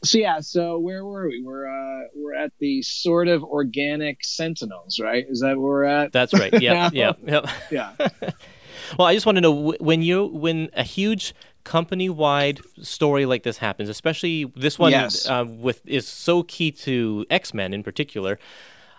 [0.03, 1.41] So yeah, so where were we?
[1.45, 5.25] We're uh, we're at the sort of organic Sentinels, right?
[5.29, 6.11] Is that where we're at?
[6.11, 6.53] That's right.
[6.61, 7.51] Yeah, yeah, yeah.
[7.71, 7.93] yeah.
[8.99, 13.57] Well, I just want to know when you when a huge company-wide story like this
[13.57, 15.27] happens, especially this one Yes.
[15.27, 18.39] uh, with is so key to X-Men in particular.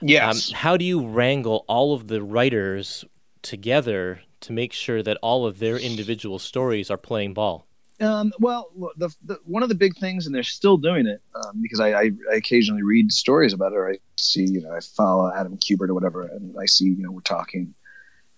[0.00, 0.50] Yes.
[0.50, 3.04] Um, how do you wrangle all of the writers
[3.42, 7.66] together to make sure that all of their individual stories are playing ball?
[8.00, 11.62] Um, well, the, the, one of the big things, and they're still doing it, um,
[11.62, 14.80] because I, I, I occasionally read stories about it, or I see, you know, I
[14.80, 17.72] follow Adam Kubert or whatever, and I see, you know, we're talking,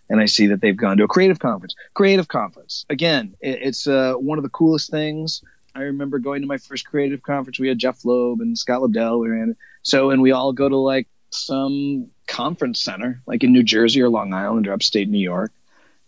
[0.09, 1.75] and I see that they've gone to a creative conference.
[1.95, 2.85] Creative conference.
[2.89, 5.43] Again, it, it's uh, one of the coolest things.
[5.75, 7.59] I remember going to my first creative conference.
[7.59, 9.21] We had Jeph Loeb and Scott Lobdell.
[9.21, 9.57] We in.
[9.83, 14.09] So, and we all go to like some conference center, like in New Jersey or
[14.09, 15.53] Long Island or upstate New York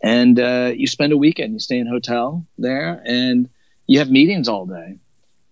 [0.02, 1.52] and uh, you spend a weekend.
[1.52, 3.48] You stay in a hotel there, and
[3.87, 4.98] you have meetings all day.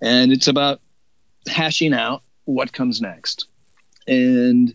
[0.01, 0.81] And it's about
[1.49, 3.47] hashing out what comes next.
[4.07, 4.75] And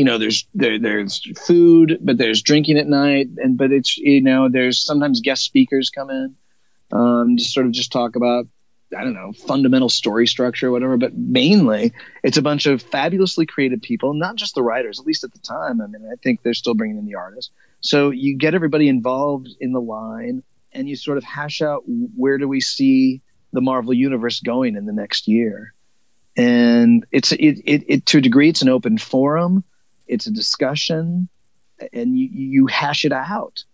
[0.00, 4.22] you know, there's there, there's food, but there's drinking at night, and but it's you
[4.22, 6.36] know, there's sometimes guest speakers come in,
[6.90, 8.46] um, to sort of just talk about
[8.96, 10.96] I don't know fundamental story structure or whatever.
[10.96, 11.92] But mainly,
[12.24, 14.98] it's a bunch of fabulously creative people, not just the writers.
[14.98, 17.52] At least at the time, I mean, I think they're still bringing in the artists.
[17.80, 22.38] So you get everybody involved in the line, and you sort of hash out where
[22.38, 23.20] do we see
[23.52, 25.74] the Marvel universe going in the next year.
[26.38, 29.62] And it's it, it, it to a degree it's an open forum
[30.10, 31.28] it's a discussion
[31.92, 33.64] and you, you hash it out.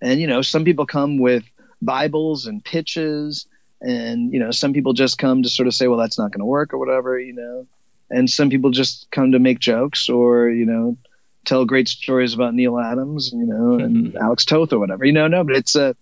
[0.00, 1.44] And, you know, some people come with
[1.82, 3.46] Bibles and pitches
[3.80, 6.40] and, you know, some people just come to sort of say, well, that's not going
[6.40, 7.66] to work or whatever, you know,
[8.08, 10.96] and some people just come to make jokes or, you know,
[11.44, 15.26] tell great stories about Neal Adams, you know, and Alex Toth or whatever, you know,
[15.26, 15.96] no, but it's a,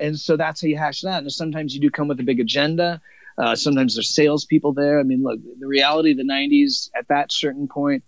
[0.00, 1.22] and so that's how you hash that.
[1.22, 3.00] And sometimes you do come with a big agenda.
[3.36, 4.98] Uh, sometimes there's salespeople there.
[4.98, 8.04] I mean, look, the reality of the 90s at that certain point,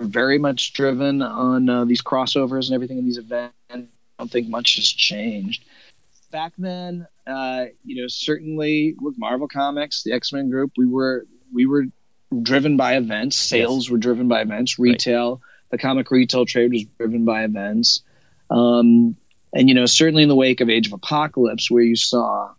[0.00, 3.54] very much driven on uh, these crossovers and everything in these events.
[3.70, 3.84] I
[4.18, 5.64] don't think much has changed.
[6.30, 11.26] Back then, uh, you know, certainly with Marvel Comics, the X Men group, we were
[11.52, 11.84] we were
[12.42, 13.36] driven by events.
[13.36, 13.90] Sales yes.
[13.90, 14.78] were driven by events.
[14.78, 15.40] Retail, right.
[15.70, 18.02] the comic retail trade was driven by events.
[18.50, 19.16] Um,
[19.52, 22.52] and you know, certainly in the wake of Age of Apocalypse, where you saw,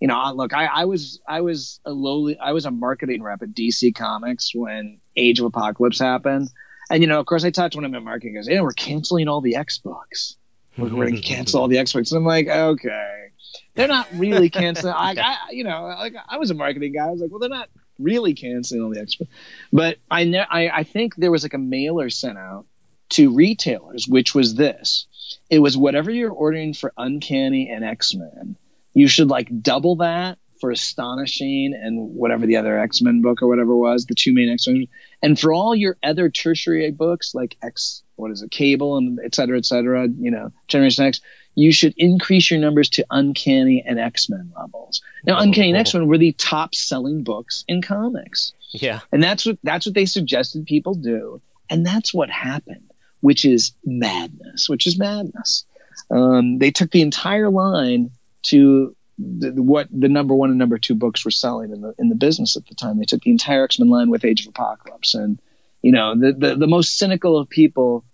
[0.00, 3.42] you know, look, I, I was I was a lowly I was a marketing rep
[3.42, 6.50] at DC Comics when Age of Apocalypse happened
[6.90, 8.48] and you know, of course, I talked to one of my marketing guys.
[8.48, 10.36] Yeah, we're canceling all the X books.
[10.76, 11.34] We're going to mm-hmm.
[11.34, 12.10] cancel all the X books.
[12.10, 13.28] And I'm like, okay,
[13.74, 14.94] they're not really canceling.
[14.94, 17.06] I, I, you know, like I was a marketing guy.
[17.06, 19.30] I was like, well, they're not really canceling all the X books.
[19.72, 22.66] But I, ne- I, I think there was like a mailer sent out
[23.10, 25.06] to retailers, which was this:
[25.48, 28.56] it was whatever you're ordering for Uncanny and X Men,
[28.94, 33.48] you should like double that for Astonishing and whatever the other X Men book or
[33.48, 34.86] whatever was, the two main X Men.
[35.22, 39.34] And for all your other tertiary books like X, what is it, Cable and et
[39.34, 41.20] cetera, et cetera, you know, Generation X,
[41.54, 45.02] you should increase your numbers to Uncanny and X Men levels.
[45.26, 48.52] Now, oh, Uncanny and X Men were the top selling books in comics.
[48.70, 49.00] Yeah.
[49.10, 51.42] And that's what that's what they suggested people do.
[51.68, 55.64] And that's what happened, which is madness, which is madness.
[56.10, 58.10] Um, they took the entire line
[58.42, 62.08] to the, what the number one and number two books were selling in the in
[62.08, 62.98] the business at the time.
[62.98, 65.40] They took the entire X Men line with Age of Apocalypse, and
[65.82, 68.04] you know the, the the most cynical of people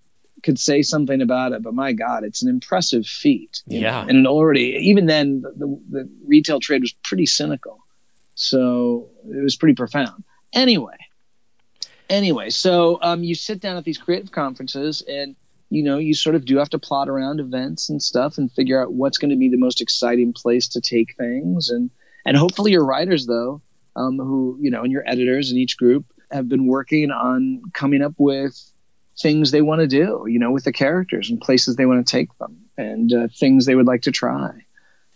[0.42, 3.62] could say something about it, but my God, it's an impressive feat.
[3.66, 4.08] Yeah, know?
[4.08, 7.84] and it already even then the, the, the retail trade was pretty cynical,
[8.34, 10.24] so it was pretty profound.
[10.52, 10.96] Anyway,
[12.08, 15.36] anyway, so um, you sit down at these creative conferences and
[15.68, 18.80] you know, you sort of do have to plot around events and stuff and figure
[18.80, 21.70] out what's going to be the most exciting place to take things.
[21.70, 21.90] And,
[22.24, 23.62] and hopefully your writers, though,
[23.96, 28.02] um, who, you know, and your editors in each group have been working on coming
[28.02, 28.60] up with
[29.18, 32.10] things they want to do, you know, with the characters and places they want to
[32.10, 34.50] take them and uh, things they would like to try.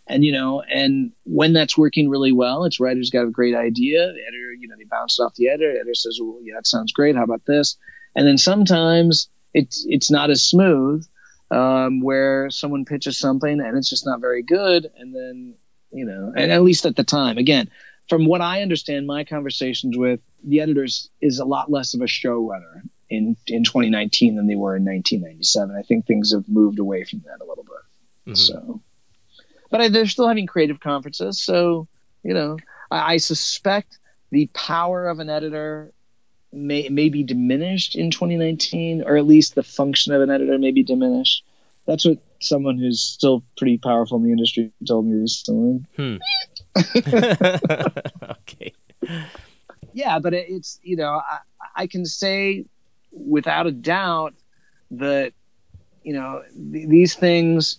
[0.08, 3.98] And, you know, and when that's working really well, it's writers got a great idea.
[3.98, 5.72] The editor, you know, they bounce it off the editor.
[5.72, 7.14] The editor says, well, yeah, that sounds great.
[7.14, 7.76] How about this?
[8.16, 11.06] And then sometimes it's it's not as smooth
[11.50, 15.54] um, where someone pitches something and it's just not very good, and then
[15.92, 17.68] you know, and at least at the time, again,
[18.08, 22.04] from what I understand, my conversations with the editors is a lot less of a
[22.04, 25.76] showrunner in in 2019 than they were in 1997.
[25.76, 28.32] I think things have moved away from that a little bit.
[28.32, 28.34] Mm-hmm.
[28.34, 28.80] So,
[29.70, 31.88] but I, they're still having creative conferences, so
[32.22, 32.58] you know,
[32.90, 33.98] I, I suspect
[34.30, 35.92] the power of an editor
[36.52, 40.72] may, may be diminished in 2019, or at least the function of an editor may
[40.72, 41.44] be diminished.
[41.86, 45.84] That's what someone who's still pretty powerful in the industry told me recently.
[45.96, 46.16] Hmm.
[48.40, 48.72] okay.
[49.92, 51.38] Yeah, but it's you know I,
[51.74, 52.64] I can say
[53.10, 54.34] without a doubt
[54.92, 55.32] that
[56.02, 57.78] you know th- these things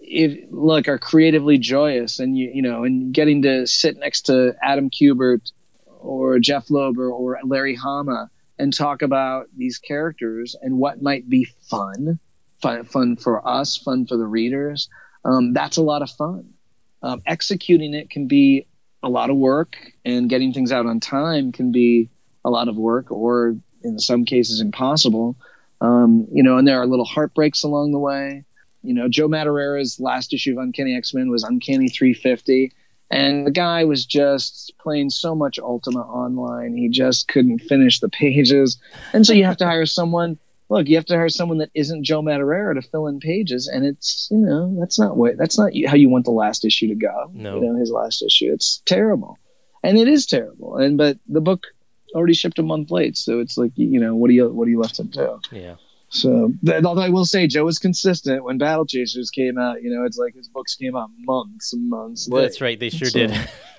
[0.00, 4.54] if look are creatively joyous and you you know and getting to sit next to
[4.62, 5.52] Adam Kubert
[6.00, 11.44] or Jeph Loeb or Larry Hama and talk about these characters and what might be
[11.44, 12.18] fun,
[12.60, 14.88] fun, fun for us, fun for the readers.
[15.24, 16.54] Um, that's a lot of fun.
[17.02, 18.66] Um, executing it can be
[19.02, 22.10] a lot of work, and getting things out on time can be
[22.44, 25.36] a lot of work, or in some cases impossible.
[25.80, 28.44] Um, you know, and there are little heartbreaks along the way.
[28.82, 32.72] You know, Joe Madureira's last issue of Uncanny X Men was Uncanny 350
[33.10, 38.08] and the guy was just playing so much Ultima Online, he just couldn't finish the
[38.08, 38.78] pages.
[39.12, 40.38] And so you have to hire someone.
[40.70, 43.86] Look, you have to hire someone that isn't Joe Madureira to fill in pages, and
[43.86, 46.94] it's you know that's not what that's not how you want the last issue to
[46.94, 47.30] go.
[47.32, 48.52] No, you know his last issue.
[48.52, 49.38] It's terrible.
[49.82, 50.76] and it is terrible.
[50.76, 51.66] And but the book
[52.14, 54.70] already shipped a month late, so it's like you know what do you what do
[54.70, 55.40] you left to do?
[55.52, 55.76] Yeah.
[56.10, 56.52] So,
[56.84, 59.82] although I will say, Joe was consistent when Battle Chasers came out.
[59.82, 62.28] You know, it's like his books came out months and months.
[62.28, 62.42] Late.
[62.42, 62.80] That's right.
[62.80, 63.48] They sure so, did.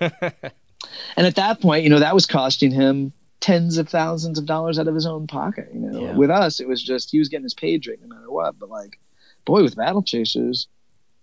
[1.16, 4.78] and at that point, you know, that was costing him tens of thousands of dollars
[4.78, 5.70] out of his own pocket.
[5.74, 6.12] You know, yeah.
[6.12, 8.58] with us, it was just he was getting his page rate no matter what.
[8.58, 8.98] But like,
[9.44, 10.68] boy, with Battle Chasers,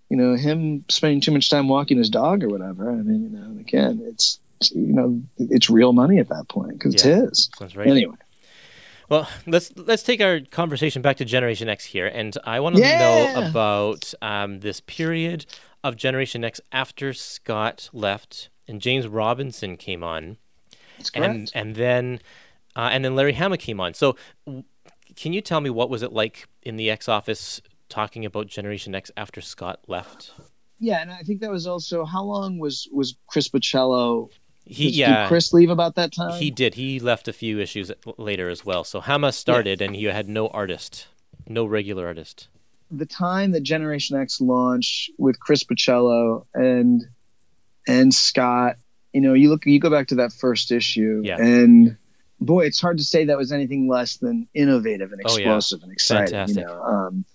[0.10, 2.92] you know, him spending too much time walking his dog or whatever.
[2.92, 4.40] I mean, you know, again, it's
[4.74, 7.20] you know, it's real money at that point because yeah.
[7.20, 7.50] it's his.
[7.60, 7.88] That's right.
[7.88, 8.16] Anyway.
[9.10, 12.82] Well, let's let's take our conversation back to Generation X here, and I want to
[12.82, 13.00] yeah.
[13.00, 15.46] know about um, this period
[15.84, 20.38] of Generation X after Scott left and James Robinson came on,
[21.14, 22.20] and and then
[22.76, 23.94] uh, and then Larry Hama came on.
[23.94, 24.18] So,
[25.16, 28.94] can you tell me what was it like in the X office talking about Generation
[28.94, 30.34] X after Scott left?
[30.80, 34.30] Yeah, and I think that was also how long was was Chris Bachalo
[34.70, 35.22] he did, yeah.
[35.24, 36.40] Did Chris leave about that time?
[36.40, 36.76] He did.
[36.76, 38.84] He left a few issues later as well.
[38.84, 39.88] So Hama started, yeah.
[39.88, 41.08] and he had no artist,
[41.48, 42.48] no regular artist.
[42.92, 47.04] The time that Generation X launched with Chris Bachalo and
[47.88, 48.78] and Scott,
[49.14, 51.38] you know, you look, you go back to that first issue, yeah.
[51.38, 51.98] and
[52.40, 55.84] boy, it's hard to say that was anything less than innovative and explosive oh, yeah.
[55.84, 56.26] and exciting.
[56.28, 56.58] Fantastic.
[56.58, 57.26] You know, um,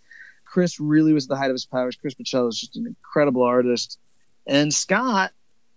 [0.45, 1.97] Chris really was the height of his powers.
[1.97, 3.99] Chris Bachalo is just an incredible artist,
[4.47, 5.33] and Scott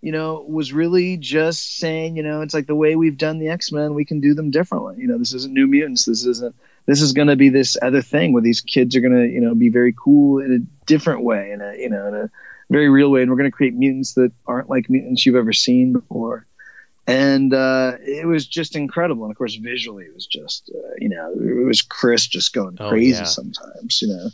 [0.06, 3.48] you know, was really just saying, you know, it's like the way we've done the
[3.48, 4.94] X Men, we can do them differently.
[4.98, 6.04] You know, this isn't New Mutants.
[6.04, 6.54] This isn't.
[6.86, 9.40] This is going to be this other thing where these kids are going to, you
[9.40, 12.30] know, be very cool in a different way, in a, you know, in a
[12.70, 15.52] very real way, and we're going to create mutants that aren't like mutants you've ever
[15.52, 16.46] seen before.
[17.08, 19.24] And uh, it was just incredible.
[19.24, 22.76] And of course, visually, it was just, uh, you know, it was Chris just going
[22.78, 23.24] oh, crazy yeah.
[23.24, 24.00] sometimes.
[24.02, 24.28] You know,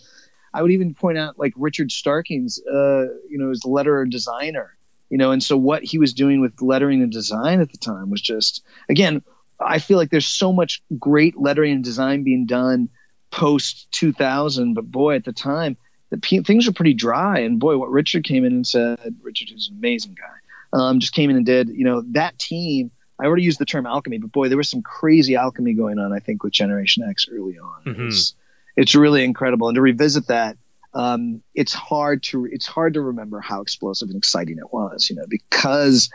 [0.53, 4.77] I would even point out like Richard Starkings, uh, you know, is the letterer designer
[5.13, 8.09] you know, and so what he was doing with lettering and design at the time
[8.09, 9.23] was just, again,
[9.61, 12.89] I feel like there's so much great lettering and design being done
[13.31, 15.77] post 2000, but boy, at the time,
[16.09, 17.41] the things were pretty dry.
[17.41, 21.13] And boy, what Richard came in and said, Richard is an amazing guy, um, just
[21.13, 22.91] came in and did, you know, that team.
[23.21, 26.15] I already used the term alchemy, but boy, there was some crazy alchemy going on.
[26.15, 28.09] I think with Generation X early on, mm-hmm.
[28.09, 28.35] it's,
[28.79, 29.69] it's really incredible.
[29.69, 30.57] And to revisit that
[30.95, 35.17] um, it's hard to it's hard to remember how explosive and exciting it was, you
[35.17, 36.11] know, because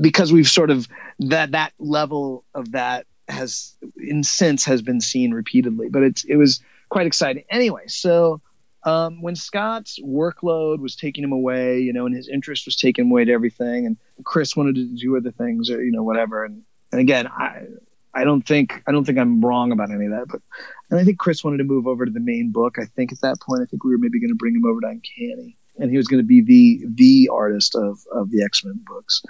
[0.00, 0.88] because we've sort of
[1.20, 6.36] that that level of that has in since has been seen repeatedly, but it's it
[6.36, 7.44] was quite exciting.
[7.48, 8.40] Anyway, so
[8.84, 13.10] um, when Scott's workload was taking him away, you know, and his interest was taking
[13.10, 16.62] away to everything, and Chris wanted to do other things or you know whatever, and
[16.92, 17.66] and again, I
[18.14, 20.40] I don't think I don't think I'm wrong about any of that, but
[20.90, 22.76] and I think Chris wanted to move over to the main book.
[22.78, 24.80] I think at that point, I think we were maybe going to bring him over
[24.80, 28.64] to Uncanny, and he was going to be the the artist of of the X
[28.64, 29.22] Men books.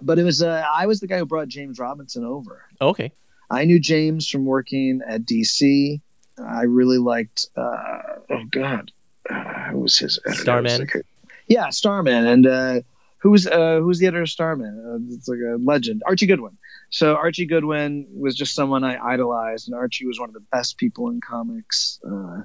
[0.00, 2.64] But it was uh, I was the guy who brought James Robinson over.
[2.80, 3.12] Okay.
[3.50, 6.00] I knew James from working at DC.
[6.38, 7.46] I really liked.
[7.56, 8.92] Uh, oh God,
[9.28, 10.42] uh, who was his editor?
[10.42, 10.80] Starman.
[10.80, 11.06] Like,
[11.48, 12.80] yeah, Starman, and uh,
[13.18, 14.84] who's uh, who's the editor of Starman?
[14.86, 16.56] Uh, it's like a legend, Archie Goodwin.
[16.90, 20.76] So Archie Goodwin was just someone I idolized, and Archie was one of the best
[20.76, 22.00] people in comics.
[22.04, 22.42] Uh,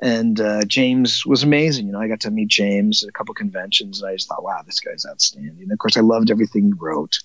[0.00, 1.86] and uh, James was amazing.
[1.86, 4.42] You know, I got to meet James at a couple conventions, and I just thought,
[4.42, 5.62] wow, this guy's outstanding.
[5.62, 7.18] And of course, I loved everything he wrote.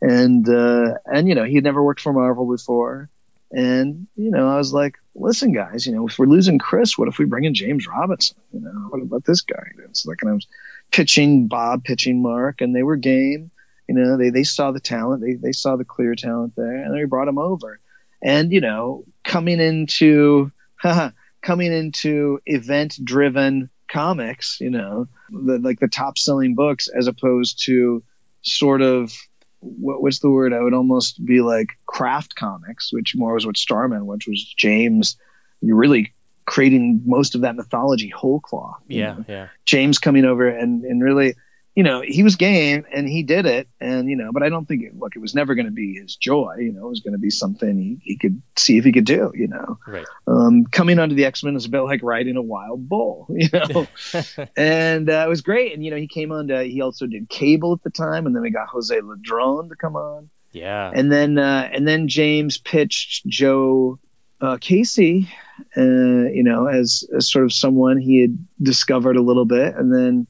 [0.00, 3.10] And uh, and you know, he had never worked for Marvel before.
[3.50, 7.08] And you know, I was like, listen, guys, you know, if we're losing Chris, what
[7.08, 8.36] if we bring in James Robinson?
[8.52, 9.64] You know, what about this guy?
[9.84, 10.46] It's like, and I was
[10.92, 13.50] pitching Bob, pitching Mark, and they were game
[13.88, 16.94] you know, they, they saw the talent, they, they saw the clear talent there, and
[16.94, 17.80] they brought him over.
[18.22, 20.52] And, you know, coming into,
[21.42, 27.64] coming into event driven comics, you know, the, like the top selling books as opposed
[27.64, 28.02] to
[28.42, 29.12] sort of
[29.60, 30.52] what, what's the word?
[30.52, 35.16] I would almost be like craft comics, which more was what Starman, which was James.
[35.60, 36.12] You're really
[36.44, 38.82] creating most of that mythology whole cloth.
[38.86, 39.24] Yeah, know?
[39.28, 39.48] yeah.
[39.64, 41.34] James coming over and, and really
[41.78, 43.68] you know, he was game and he did it.
[43.80, 45.94] And, you know, but I don't think it, look, it was never going to be
[45.94, 46.56] his joy.
[46.58, 49.04] You know, it was going to be something he, he could see if he could
[49.04, 49.78] do, you know.
[49.86, 50.04] Right.
[50.26, 53.48] Um, coming onto the X Men is a bit like riding a wild bull, you
[53.52, 53.86] know.
[54.56, 55.72] and uh, it was great.
[55.72, 58.26] And, you know, he came on to, he also did Cable at the time.
[58.26, 60.30] And then we got Jose Ladrönn to come on.
[60.50, 60.90] Yeah.
[60.92, 64.00] And then, uh, and then James pitched Joe
[64.40, 65.28] uh, Casey,
[65.76, 69.76] uh, you know, as, as sort of someone he had discovered a little bit.
[69.76, 70.26] And then,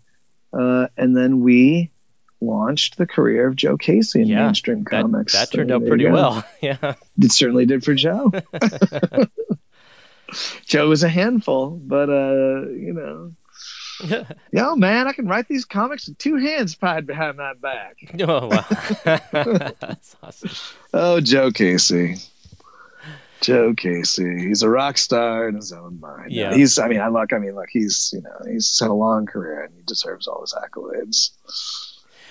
[0.53, 1.91] uh, and then we
[2.41, 5.33] launched the career of Joe Casey in yeah, mainstream that, comics.
[5.33, 6.45] That turned out pretty well.
[6.61, 6.95] Yeah.
[7.21, 8.33] It certainly did for Joe.
[10.67, 13.33] Joe was a handful, but uh, you know,
[14.53, 17.97] Yo, man, I can write these comics with two hands tied behind my back.
[18.21, 18.65] oh, wow.
[19.81, 20.51] That's awesome.
[20.95, 22.17] Oh, Joe Casey.
[23.41, 24.47] Joe Casey.
[24.49, 26.33] He's a rock star in his own mind.
[26.33, 26.55] Yeah.
[26.55, 29.27] He's, I mean, I look, I mean, look, he's, you know, he's had a long
[29.27, 31.31] career and he deserves all his accolades.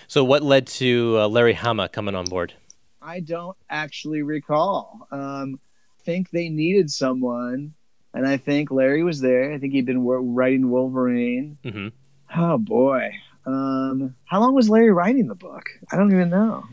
[0.08, 2.53] So, what led to uh, Larry Hama coming on board?
[3.01, 5.08] I don't actually recall.
[5.12, 5.60] Um,
[5.99, 7.74] I think they needed someone,
[8.14, 9.53] and I think Larry was there.
[9.53, 11.58] I think he'd been wo- writing Wolverine.
[11.64, 11.88] hmm
[12.36, 13.12] Oh boy,
[13.45, 15.64] um, how long was Larry writing the book?
[15.91, 16.66] I don't even know.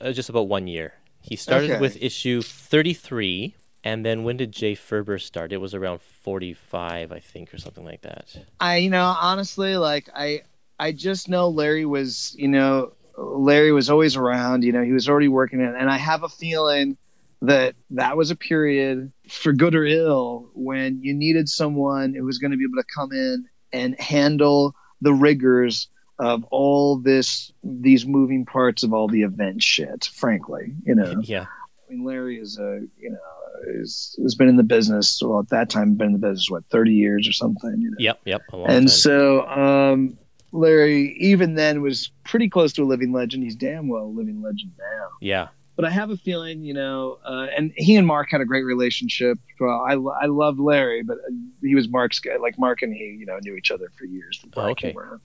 [0.00, 0.94] Uh, just about one year.
[1.20, 1.80] He started Okay.
[1.80, 3.54] with issue 33,
[3.84, 5.52] and then when did Jay Faerber start?
[5.52, 8.36] It was around 45, I think, or something like that.
[8.60, 10.42] I, you know, honestly, like I,
[10.78, 14.62] I just know Larry was, you know, Larry was always around.
[14.62, 16.96] You know, he was already working it, and I have a feeling
[17.42, 22.38] that that was a period, for good or ill, when you needed someone who was
[22.38, 25.88] going to be able to come in and handle the rigors
[26.20, 30.08] of all this, these moving parts of all the event shit.
[30.14, 31.20] Frankly, you know.
[31.20, 31.46] Yeah.
[31.88, 33.18] I mean, Larry is a you know
[33.66, 35.20] is has been in the business.
[35.24, 37.80] Well, at that time, been in the business what thirty years or something.
[37.80, 37.96] You know?
[37.98, 38.20] Yep.
[38.24, 38.42] Yep.
[38.52, 38.88] A long And time.
[38.88, 40.18] so um,
[40.52, 43.42] Larry, even then, was pretty close to a living legend.
[43.42, 45.08] He's damn well a living legend now.
[45.20, 45.48] yeah.
[45.74, 48.64] But I have a feeling, you know, uh, and he and Mark had a great
[48.64, 49.38] relationship.
[49.58, 51.16] Well, I, I loved Larry, but
[51.62, 52.36] he was Mark's guy.
[52.36, 54.88] Like Mark and he, you know, knew each other for years Oh, okay.
[54.88, 55.20] came around.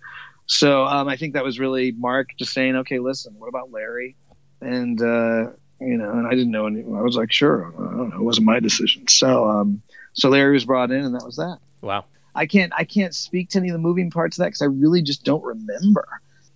[0.45, 4.15] So um, I think that was really Mark just saying, okay, listen, what about Larry?
[4.61, 5.47] And uh,
[5.79, 6.81] you know, and I didn't know any.
[6.81, 9.07] I was like, sure, I don't know, it wasn't my decision.
[9.07, 9.81] So um,
[10.13, 11.59] so Larry was brought in, and that was that.
[11.81, 12.05] Wow.
[12.37, 14.65] I can't I can't speak to any of the moving parts of that because I
[14.65, 16.07] really just don't remember.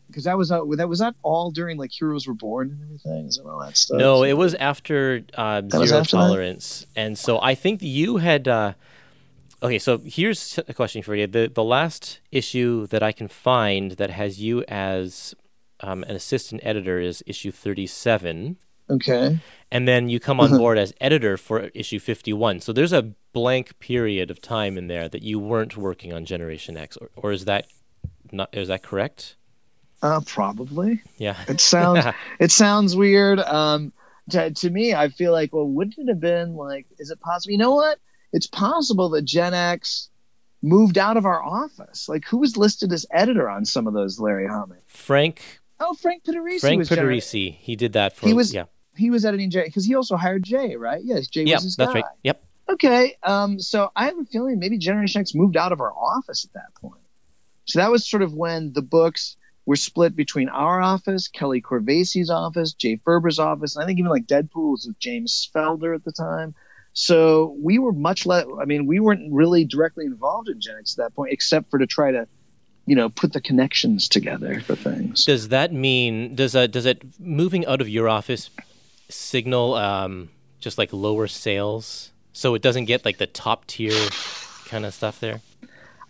[0.08, 3.50] Because that was uh, that was that all during like Heroes Reborn and everything, and
[3.50, 3.98] all that stuff?
[3.98, 6.22] No, it was after uh, was Zero after that?
[6.22, 6.86] Tolerance.
[6.96, 8.48] And so I think you had.
[8.48, 8.74] Uh,
[9.64, 11.28] okay, so here's a question for you.
[11.28, 15.34] The, the last issue that I can find that has you as
[15.80, 18.58] um, an assistant editor is issue 37.
[18.90, 19.40] Okay.
[19.72, 22.60] And then you come on board as editor for issue 51.
[22.60, 26.76] So there's a blank period of time in there that you weren't working on Generation
[26.76, 26.98] X.
[26.98, 27.68] Or, or is that
[28.32, 29.38] not, is that correct?
[30.02, 31.02] Uh, probably.
[31.18, 31.38] Yeah.
[31.48, 32.06] It sounds
[32.40, 33.40] it sounds weird.
[33.40, 33.94] Um,
[34.32, 36.88] to, to me, I feel like, well, wouldn't it have been like?
[37.00, 37.52] Is it possible?
[37.52, 38.00] You know what?
[38.34, 40.10] It's possible that Gen X
[40.62, 42.08] moved out of our office.
[42.08, 44.76] Like, who was listed as editor on some of those Larry Hama?
[44.88, 46.60] Frank Oh, Frank Pittarese.
[46.62, 47.56] Frank Pittarese.
[47.56, 48.66] He did that for He was- yeah.
[48.96, 51.02] He was editing Jay because he also hired Jay, right?
[51.04, 51.86] Yes, Jay Yeah, was his guy.
[51.86, 52.00] that's guy.
[52.02, 52.10] right.
[52.24, 52.44] Yep.
[52.74, 53.16] Okay.
[53.24, 56.54] Um, so I have a feeling maybe Generation X moved out of our office at
[56.54, 57.02] that point.
[57.66, 62.30] So that was sort of when the books were split between our office, Kelly Corvese's
[62.30, 66.04] office, Jay Faerber's office, and I think even like Deadpool was with James Felder at
[66.04, 66.54] the time.
[66.94, 68.46] So we were much less.
[68.62, 71.80] I mean, we weren't really directly involved in Gen X at that point, except for
[71.80, 72.28] to try to,
[72.86, 75.26] you know, put the connections together for things.
[75.26, 78.50] Does that mean does uh, does it moving out of your office
[79.10, 80.30] signal um,
[80.60, 84.10] just like lower sales, so it doesn't get like the top tier
[84.66, 85.42] kind of stuff there?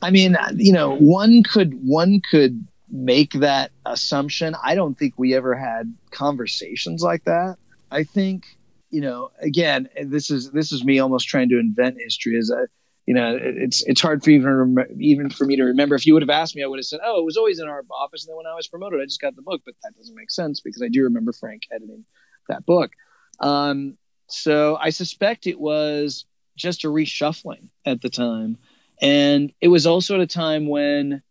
[0.02, 4.56] I mean, you know, one could one could make that assumption.
[4.64, 7.58] I don't think we ever had conversations like that.
[7.92, 8.46] I think,
[8.90, 12.38] you know, again, this is this is me almost trying to invent history.
[12.38, 12.68] As a,
[13.06, 15.96] you know, it- it's it's hard for even even for me to remember.
[15.96, 17.68] If you would have asked me, I would have said, "Oh, it was always in
[17.68, 19.62] our office." And then when I was promoted, I just got the book.
[19.66, 22.06] But that doesn't make sense because I do remember Frank editing
[22.48, 22.92] that book.
[23.40, 23.98] Um,
[24.28, 26.26] so I suspect it was
[26.56, 28.58] just a reshuffling at the time
[29.02, 31.22] and it was also at a time when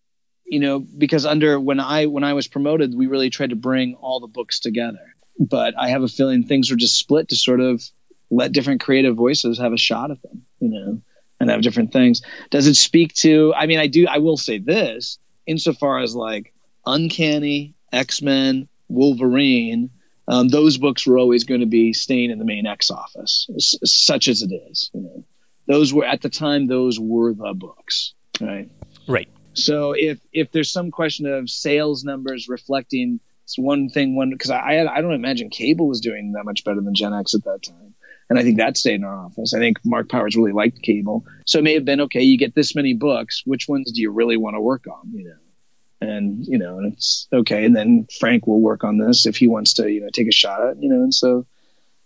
[0.45, 3.95] you know because under when i when i was promoted we really tried to bring
[3.95, 7.61] all the books together but i have a feeling things were just split to sort
[7.61, 7.83] of
[8.31, 11.03] let different creative voices have a shot at them you know
[11.41, 12.23] and have different things.
[12.51, 16.53] Does it speak to i mean i do i will say this insofar as like
[16.87, 19.91] uncanny x-men wolverine
[20.29, 23.77] um, those books were always going to be staying in the main x office s-
[23.85, 25.25] such as it is you know.
[25.67, 28.69] Those were at the time those were the books right?
[29.09, 29.29] Right.
[29.55, 34.51] so if if there's some question of sales numbers reflecting it's one thing one because
[34.51, 37.63] I I don't imagine cable was doing that much better than Gen X at that
[37.65, 37.95] time,
[38.31, 39.53] and I think that stayed in our office.
[39.53, 42.23] I think Mark Powers really liked cable, so it may have been okay.
[42.23, 45.13] You get this many books, which ones do you really want to work on?
[45.13, 47.65] You know, and you know, and it's okay.
[47.67, 50.33] And then Frank will work on this if he wants to, you know, take a
[50.33, 51.47] shot at, you know, and so.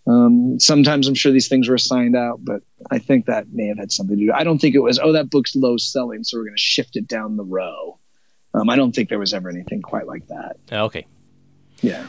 [0.07, 2.61] Um, sometimes I'm sure these things were assigned out, but
[2.91, 4.33] I think that may have had something to do.
[4.35, 6.97] I don't think it was, oh, that book's low selling, so we're going to shift
[6.97, 7.99] it down the row.
[8.53, 10.59] Um, I don't think there was ever anything quite like that.
[10.71, 11.07] Okay.
[11.81, 12.07] Yeah.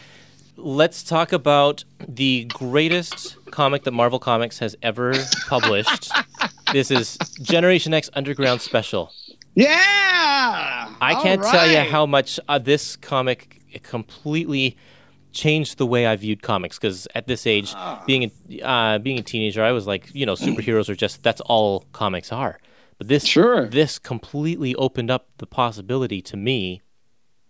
[0.58, 5.14] Let's talk about the greatest comic that Marvel Comics has ever
[5.48, 6.12] published.
[6.74, 9.12] this is Generation X Underground Special.
[9.56, 10.94] Yeah.
[11.02, 14.78] I can't tell you how much uh, this comic completely
[15.32, 18.02] changed the way I viewed comics because at this age, ah.
[18.08, 21.42] being a, uh, being a teenager, I was like, you know, superheroes are just that's
[21.42, 22.60] all comics are.
[22.98, 23.68] But this sure.
[23.68, 26.82] this completely opened up the possibility to me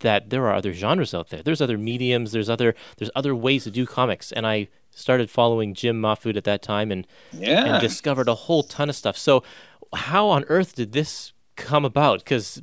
[0.05, 1.41] that there are other genres out there.
[1.41, 2.31] There's other mediums.
[2.31, 6.43] There's other there's other ways to do comics, and I started following Jim Mahfood at
[6.43, 7.65] that time and yeah.
[7.65, 9.17] and discovered a whole ton of stuff.
[9.17, 9.43] So,
[9.93, 12.19] how on earth did this come about?
[12.19, 12.61] Because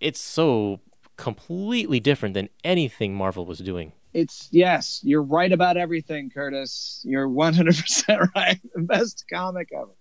[0.00, 0.80] it's so
[1.16, 3.92] completely different than anything Marvel was doing.
[4.12, 7.02] It's yes, you're right about everything, Curtis.
[7.04, 8.60] You're 100% right.
[8.74, 9.92] The best comic ever.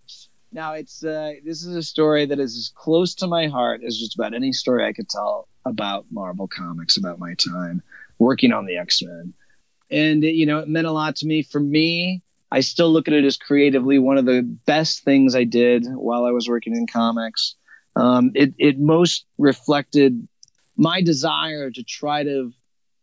[0.52, 3.96] Now it's uh, this is a story that is as close to my heart as
[3.96, 7.82] just about any story I could tell about Marvel Comics about my time
[8.18, 9.34] working on the X Men,
[9.90, 11.44] and you know it meant a lot to me.
[11.44, 15.44] For me, I still look at it as creatively one of the best things I
[15.44, 17.56] did while I was working in comics.
[17.96, 20.28] Um, it it most reflected
[20.76, 22.52] my desire to try to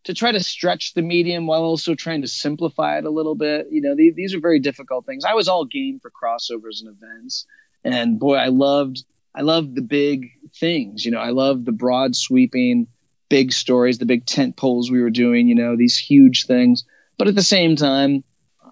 [0.05, 3.67] to try to stretch the medium while also trying to simplify it a little bit.
[3.69, 5.25] You know, these, these are very difficult things.
[5.25, 7.45] I was all game for crossovers and events,
[7.83, 9.03] and boy, I loved
[9.37, 11.05] I love the big things.
[11.05, 12.87] You know, I love the broad sweeping
[13.29, 15.47] big stories, the big tent poles we were doing.
[15.47, 16.85] You know, these huge things.
[17.17, 18.23] But at the same time,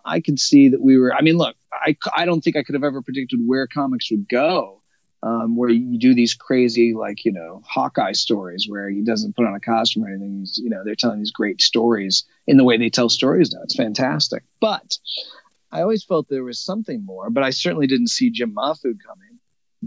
[0.04, 1.14] I could see that we were.
[1.14, 4.28] I mean, look, I I don't think I could have ever predicted where comics would
[4.28, 4.82] go
[5.26, 9.46] um, where you do these crazy, like, you know, Hawkeye stories where he doesn't put
[9.46, 10.40] on a costume or anything.
[10.40, 13.62] He's, you know, they're telling these great stories in the way they tell stories now.
[13.64, 14.44] It's fantastic.
[14.62, 15.00] But
[15.72, 19.35] I always felt there was something more, but I certainly didn't see Jim Mahfood coming.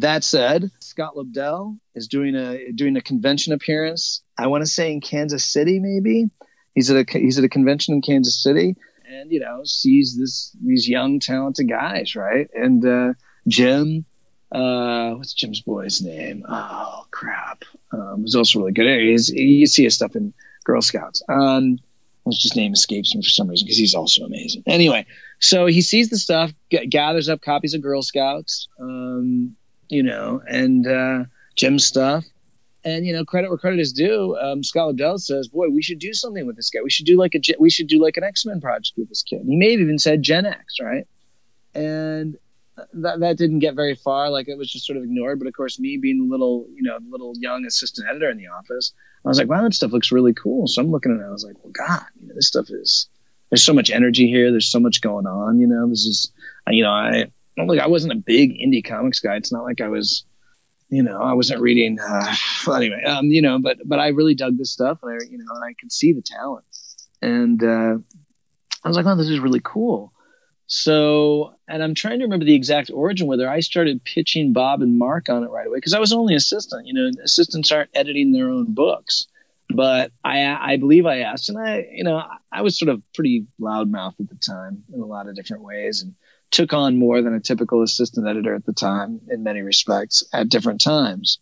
[0.01, 4.23] That said, Scott Lobdell is doing a doing a convention appearance.
[4.37, 6.31] I want to say in Kansas City, maybe.
[6.75, 8.77] He's at a he's at a convention in Kansas City,
[9.09, 12.49] and you know sees this these young talented guys, right?
[12.55, 13.15] And uh,
[13.47, 14.05] Jim
[14.51, 16.45] uh, what's Jim's boy's name?
[16.49, 17.65] Oh crap!
[17.93, 19.01] Um, he's also really good.
[19.01, 20.33] He's, you see his stuff in
[20.65, 21.23] Girl Scouts.
[21.29, 21.79] Um,
[22.25, 24.63] his just name escapes me for some reason because he's also amazing.
[24.67, 25.07] Anyway,
[25.39, 29.57] so he sees the stuff, g- gathers up copies of Girl Scouts, um,
[29.89, 31.25] you know, and uh,
[31.57, 32.25] Jim's stuff.
[32.85, 34.37] And you know, credit where credit is due.
[34.41, 36.81] Um, Scott Lobdell says, "Boy, we should do something with this guy.
[36.83, 39.23] We should do like a we should do like an X Men project with this
[39.23, 41.07] kid." He may have even said Gen X, right?
[41.75, 42.39] And
[42.95, 44.31] that that didn't get very far.
[44.31, 45.39] Like it was just sort of ignored.
[45.39, 48.49] But of course, me being a little, you know, little young assistant editor in the
[48.49, 48.93] office,
[49.25, 50.67] I was like, wow, that stuff looks really cool.
[50.67, 51.27] So I'm looking at it.
[51.27, 53.09] I was like, well, God, you know, this stuff is.
[53.51, 54.51] There's so much energy here.
[54.51, 55.59] There's so much going on.
[55.59, 56.33] You know, this is,
[56.69, 57.33] you know, I
[57.67, 59.37] like I wasn't a big indie comics guy.
[59.37, 60.25] It's not like I was,
[60.89, 61.99] you know, I wasn't reading.
[62.01, 62.35] Uh,
[62.67, 65.39] well, anyway, um, you know, but but I really dug this stuff, and I, you
[65.39, 66.65] know, and I could see the talent,
[67.21, 67.99] and uh,
[68.85, 70.13] I was like, oh, this is really cool.
[70.71, 74.99] So, and I'm trying to remember the exact origin whether I started pitching Bob and
[74.99, 76.87] Mark on it right away because I was only assistant.
[76.87, 79.29] You know, assistants aren't editing their own books,
[79.71, 83.47] but I I believe I asked, and I you know I was sort of pretty
[83.59, 86.15] loudmouth at the time in a lot of different ways, and
[86.51, 90.49] took on more than a typical assistant editor at the time in many respects at
[90.49, 91.39] different times.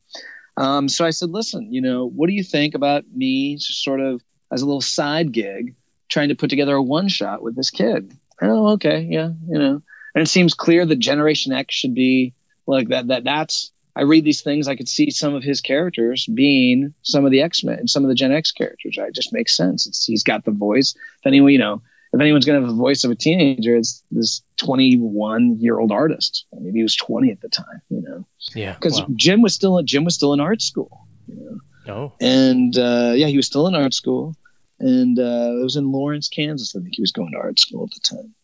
[0.56, 4.22] Um, so I said, listen, you know, what do you think about me sort of
[4.50, 5.74] as a little side gig
[6.08, 8.12] trying to put together a one shot with this kid?
[8.42, 9.82] oh, okay, yeah, you know.
[10.14, 12.34] And it seems clear that Generation X should be
[12.66, 13.08] like that.
[13.08, 13.72] That that's.
[13.94, 14.68] I read these things.
[14.68, 18.04] I could see some of his characters being some of the X Men, and some
[18.04, 18.96] of the Gen X characters.
[18.98, 19.08] Right?
[19.08, 19.86] It just makes sense.
[19.86, 20.94] It's, he's got the voice.
[20.94, 21.82] If anyone, you know,
[22.12, 25.92] if anyone's going to have the voice of a teenager, it's this 21 year old
[25.92, 26.46] artist.
[26.52, 27.82] Maybe he was 20 at the time.
[27.88, 28.26] You know.
[28.54, 28.74] Yeah.
[28.74, 29.08] Because wow.
[29.14, 31.06] Jim was still Jim was still in art school.
[31.26, 31.92] You know.
[31.92, 32.12] Oh.
[32.20, 34.34] And uh, yeah, he was still in art school
[34.78, 36.74] and uh, it was in Lawrence, Kansas.
[36.76, 38.34] I think he was going to art school at the time.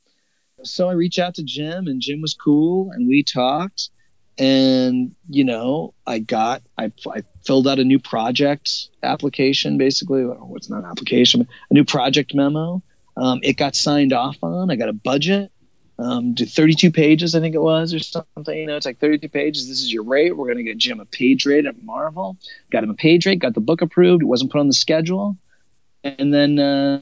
[0.64, 3.90] So I reached out to Jim, and Jim was cool, and we talked.
[4.38, 10.22] And you know, I got I, I filled out a new project application, basically.
[10.22, 12.82] What's not an application, a new project memo.
[13.14, 14.70] Um, it got signed off on.
[14.70, 15.52] I got a budget.
[15.98, 18.56] Um, do 32 pages, I think it was, or something.
[18.56, 19.68] You know, it's like 32 pages.
[19.68, 20.36] This is your rate.
[20.36, 22.36] We're going to get Jim a page rate at Marvel.
[22.70, 23.38] Got him a page rate.
[23.38, 24.22] Got the book approved.
[24.22, 25.36] It wasn't put on the schedule
[26.04, 27.00] and then uh,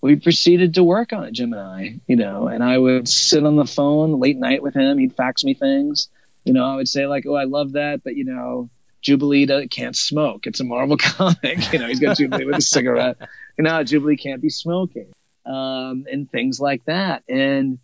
[0.00, 2.00] we proceeded to work on it, Jim and I.
[2.06, 4.98] You know, and I would sit on the phone late night with him.
[4.98, 6.08] He'd fax me things.
[6.44, 8.70] You know, I would say like, "Oh, I love that," but you know,
[9.00, 10.46] Jubilee can't smoke.
[10.46, 11.72] It's a Marvel comic.
[11.72, 13.16] You know, he's got Jubilee with a cigarette.
[13.58, 15.12] You know, Jubilee can't be smoking,
[15.46, 17.22] um, and things like that.
[17.28, 17.78] And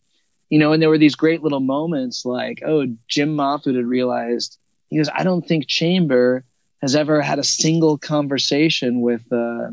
[0.50, 4.58] you know, and there were these great little moments like, oh, Jim Mahfood had realized
[4.88, 6.44] he goes, I don't think Chamber
[6.80, 9.70] has ever had a single conversation with uh,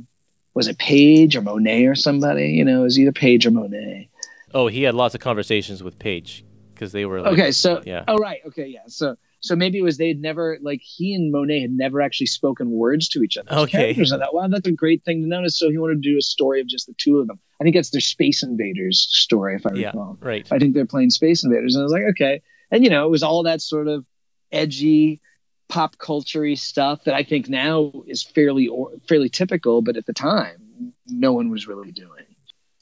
[0.53, 2.49] was it Page or Monet or somebody?
[2.49, 4.09] You know, it was either Page or Monet.
[4.53, 7.51] Oh, he had lots of conversations with Page because they were like, okay.
[7.51, 8.03] So, yeah.
[8.07, 8.41] Oh, right.
[8.47, 8.83] Okay, yeah.
[8.87, 12.27] So, So maybe it was they had never like he and Monet had never actually
[12.27, 13.61] spoken words to each other.
[13.63, 13.93] Okay.
[13.93, 14.11] characters.
[14.11, 15.59] I thought, wow, that's a great thing to notice.
[15.59, 17.39] So he wanted to do a story of just the two of them.
[17.59, 19.87] I think that's their Space Invaders story, if I Yeah.
[19.87, 20.17] recall.
[20.21, 20.47] Right.
[20.51, 22.41] I think they're playing Space Invaders, and I was like, okay.
[22.71, 24.05] And you know, it was all that sort of
[24.51, 25.21] edgy,
[25.67, 30.13] pop culture stuff that I think now is fairly or, fairly typical, but at the
[30.13, 32.25] time, no one was really doing.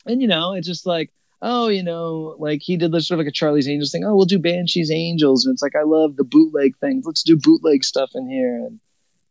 [0.06, 1.12] And you know, it's just like,
[1.42, 4.04] oh, you know, like he did this sort of like a Charlie's Angels thing.
[4.06, 7.06] Oh, we'll do Banshees Angels, and it's like I love the bootleg things.
[7.06, 8.80] Let's do bootleg stuff in here, and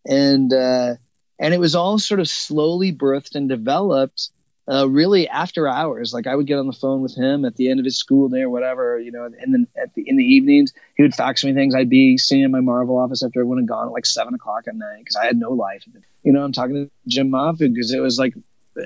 [0.07, 0.95] and uh,
[1.39, 4.31] and it was all sort of slowly birthed and developed
[4.71, 6.13] uh, really after hours.
[6.13, 8.29] Like I would get on the phone with him at the end of his school
[8.29, 11.45] day or whatever, you know, and then at the in the evenings he would fax
[11.45, 11.75] me things.
[11.75, 14.65] I'd be sitting in my Marvel office after everyone had gone at like seven o'clock
[14.69, 15.85] at night because I had no life.
[16.23, 18.35] You know, I'm talking to Jim Mahfood because it was like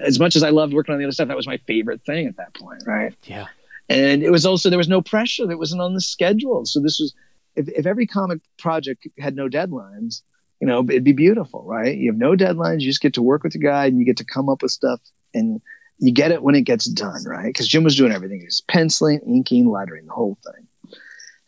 [0.03, 2.27] as much as I loved working on the other stuff, that was my favorite thing
[2.27, 3.15] at that point, right?
[3.25, 3.47] Yeah.
[3.89, 6.99] and it was also there was no pressure that wasn't on the schedule so this
[6.99, 7.15] was
[7.55, 10.23] if, if every comic project had no deadlines
[10.61, 13.45] you know it'd be beautiful right you have no deadlines you just get to work
[13.45, 15.01] with the guy and you get to come up with stuff
[15.37, 15.61] and
[15.99, 18.63] you get it when it gets done right because jim was doing everything he was
[18.69, 20.67] penciling inking lettering the whole thing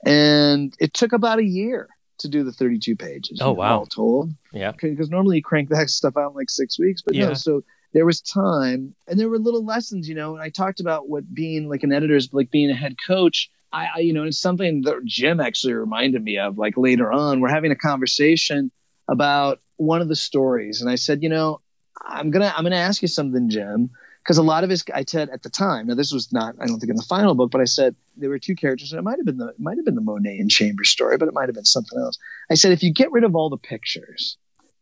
[0.04, 3.78] and it took about a year to do the 32 pages Oh, wow.
[3.80, 4.72] all told Yeah.
[4.72, 7.28] because normally you crank that stuff out in like six weeks but Yeah.
[7.28, 10.80] no so there was time and there were little lessons you know and i talked
[10.80, 14.12] about what being like an editor is like being a head coach I, I you
[14.12, 17.76] know it's something that jim actually reminded me of like later on we're having a
[17.76, 18.70] conversation
[19.08, 21.60] about one of the stories and i said you know
[22.06, 23.90] i'm gonna i'm gonna ask you something jim
[24.22, 26.66] because a lot of his i said at the time now this was not i
[26.66, 29.02] don't think in the final book but i said there were two characters and it
[29.02, 31.48] might have been the might have been the monet and chambers story but it might
[31.48, 32.18] have been something else
[32.50, 34.36] i said if you get rid of all the pictures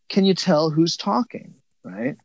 [0.09, 1.55] can you tell who's talking
[1.85, 2.17] right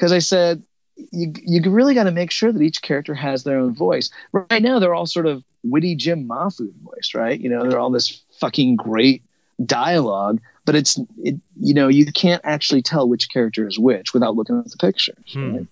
[0.00, 0.62] because I said
[0.96, 4.10] you you really got to make sure that each character has their own voice.
[4.32, 7.38] Right now, they're all sort of witty Jim Mahfood voice, right?
[7.38, 9.22] You know, they're all this fucking great
[9.64, 10.40] dialogue,
[10.70, 14.56] but it's it, you know you can't actually tell which character is which without looking
[14.56, 15.32] at the pictures.
[15.32, 15.56] Hmm.
[15.56, 15.66] Right?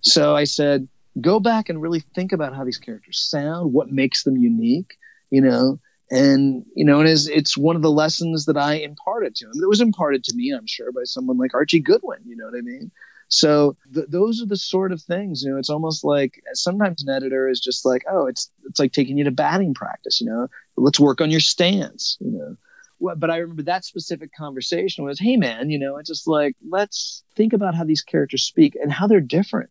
[0.00, 0.88] So I said,
[1.20, 4.96] go back and really think about how these characters sound, what makes them unique,
[5.28, 5.80] you know.
[6.10, 9.62] And you know, and it's, it's one of the lessons that I imparted to him.
[9.62, 12.20] It was imparted to me, I'm sure, by someone like Archie Goodwin.
[12.24, 12.90] You know what I mean?
[13.28, 15.58] So th- those are the sort of things, you know.
[15.58, 19.24] It's almost like sometimes an editor is just like, oh, it's it's like taking you
[19.24, 20.48] to batting practice, you know.
[20.78, 22.56] Let's work on your stance, you know.
[23.00, 27.22] But I remember that specific conversation was, hey man, you know, it's just like let's
[27.36, 29.70] think about how these characters speak and how they're different,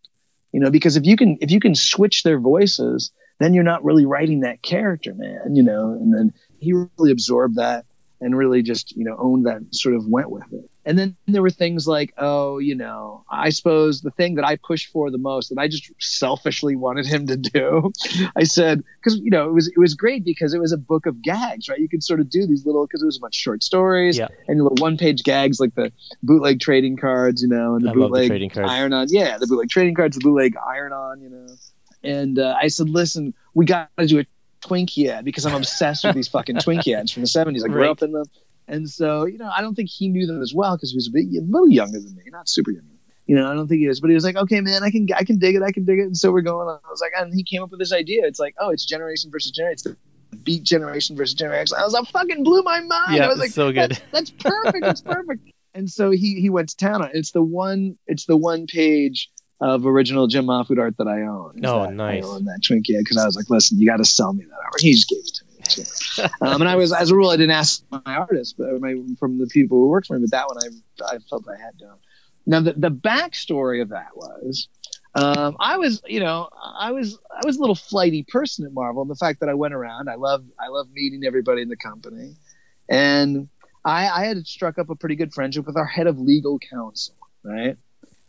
[0.52, 3.84] you know, because if you can if you can switch their voices, then you're not
[3.84, 5.92] really writing that character, man, you know.
[5.92, 7.86] And then he really absorbed that
[8.20, 11.42] and really just you know owned that sort of went with it and then there
[11.42, 15.18] were things like oh you know i suppose the thing that i pushed for the
[15.18, 17.92] most that i just selfishly wanted him to do
[18.36, 21.06] i said because you know it was it was great because it was a book
[21.06, 23.36] of gags right you could sort of do these little because it was a bunch
[23.38, 24.28] of short stories Yeah.
[24.48, 25.92] and little one page gags like the
[26.24, 28.72] bootleg trading cards you know and the I the bootleg cards.
[28.72, 31.48] iron on yeah the bootleg trading cards the bootleg iron on you know
[32.04, 34.26] and uh, i said listen we got to do a
[34.62, 37.64] Twinkie ad because I'm obsessed with these fucking Twinkie ads from the 70s.
[37.64, 37.90] I grew Right.
[37.90, 38.26] up in them.
[38.68, 41.08] And so, you know, I don't think he knew them as well because he was
[41.08, 42.84] a, bit, a little younger than me, not super young.
[43.26, 45.08] You know, I don't think he is, but he was like, okay, man, I can,
[45.16, 46.04] I can dig it, I can dig it.
[46.04, 46.80] And so we're going on.
[46.86, 48.26] I was like, and he came up with this idea.
[48.26, 49.74] It's like, oh, it's generation versus generation.
[49.74, 49.84] It's
[50.32, 51.76] the beat generation versus generation.
[51.80, 53.16] I was like, fucking blew my mind.
[53.18, 53.92] Yeah, I was like, so good.
[53.92, 54.84] That's, that's perfect.
[54.84, 55.42] That's perfect.
[55.74, 57.16] And so he he went to town on it.
[57.16, 57.98] It's the one.
[58.08, 59.30] It's the one page
[59.60, 61.60] of original Jim Mahfood art that I own.
[61.64, 62.24] Oh, that nice.
[62.24, 64.54] I own that Twinkie because I was like, listen, you got to sell me that
[64.54, 64.80] art.
[64.80, 65.64] He just gave it to me.
[65.64, 66.24] too.
[66.46, 69.40] um, and I was, as a rule, I didn't ask my artists, but my, from
[69.40, 70.26] the people who worked for me.
[70.30, 71.94] But that one, I I felt I had to.
[72.46, 74.68] Now the the backstory of that was.
[75.16, 79.02] Um, I was, you know, I was, I was a little flighty person at Marvel.
[79.02, 81.78] And the fact that I went around, I love, I love meeting everybody in the
[81.78, 82.36] company,
[82.88, 83.50] and
[83.84, 87.16] I, I had struck up a pretty good friendship with our head of legal counsel,
[87.42, 87.78] right?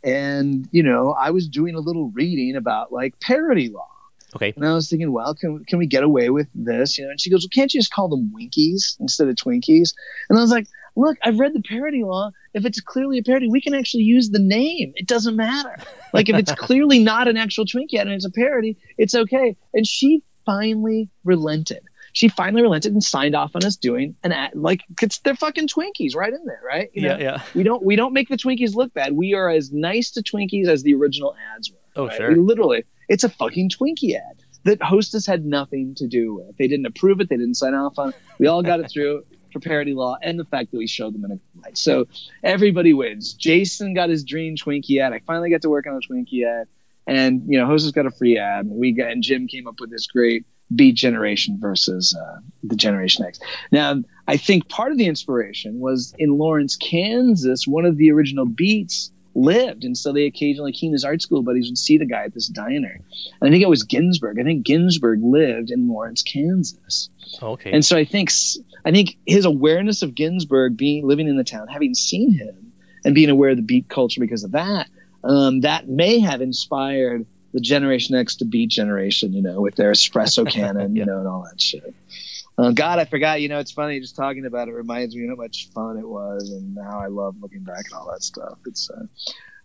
[0.04, 3.88] And you know, I was doing a little reading about like parody law,
[4.36, 4.52] Okay.
[4.56, 6.98] and I was thinking, well, can can we get away with this?
[6.98, 9.94] You know, and she goes, well, can't you just call them Winkies instead of Twinkies?
[10.28, 12.30] And I was like, look, I've read the parody law.
[12.54, 14.92] If it's clearly a parody, we can actually use the name.
[14.96, 15.76] It doesn't matter.
[16.12, 19.56] Like if it's clearly not an actual Twinkie ad and it's a parody, it's okay.
[19.74, 21.80] And she finally relented.
[22.12, 24.52] She finally relented and signed off on us doing an ad.
[24.54, 26.90] Like it's they're fucking Twinkies right in there, right?
[26.92, 27.16] You know?
[27.16, 27.42] Yeah, yeah.
[27.54, 29.12] We don't we don't make the Twinkies look bad.
[29.12, 31.78] We are as nice to Twinkies as the original ads were.
[31.96, 32.16] Oh, right?
[32.16, 32.28] sure.
[32.28, 36.56] We literally, it's a fucking Twinkie ad that Hostess had nothing to do with.
[36.56, 37.28] They didn't approve it.
[37.28, 38.14] They didn't sign off on it.
[38.38, 41.24] We all got it through for parody law and the fact that we showed them
[41.24, 41.78] in a light.
[41.78, 42.06] So
[42.42, 43.34] everybody wins.
[43.34, 45.12] Jason got his dream Twinkie ad.
[45.12, 46.68] I finally got to work on a Twinkie ad,
[47.06, 48.66] and you know, Hostess got a free ad.
[48.68, 50.44] We got and Jim came up with this great
[50.74, 53.40] Beat Generation versus uh, the Generation X.
[53.72, 57.66] Now, I think part of the inspiration was in Lawrence, Kansas.
[57.66, 61.68] One of the original Beats lived, and so they occasionally came his art school buddies
[61.68, 63.00] would see the guy at this diner.
[63.40, 64.38] And I think it was Ginsberg.
[64.38, 67.08] I think Ginsberg lived in Lawrence, Kansas.
[67.42, 67.70] Okay.
[67.72, 68.30] And so I think
[68.84, 72.72] I think his awareness of Ginsberg being living in the town, having seen him,
[73.04, 74.88] and being aware of the beat culture because of that,
[75.24, 79.92] um, that may have inspired the Generation X to Beat Generation, you know, with their
[79.92, 81.00] espresso cannon, yeah.
[81.00, 81.94] you know, and all that shit.
[82.58, 83.40] Uh, God, I forgot.
[83.40, 86.50] You know, it's funny just talking about it reminds me how much fun it was
[86.50, 88.58] and how I love looking back at all that stuff.
[88.66, 89.04] It's uh,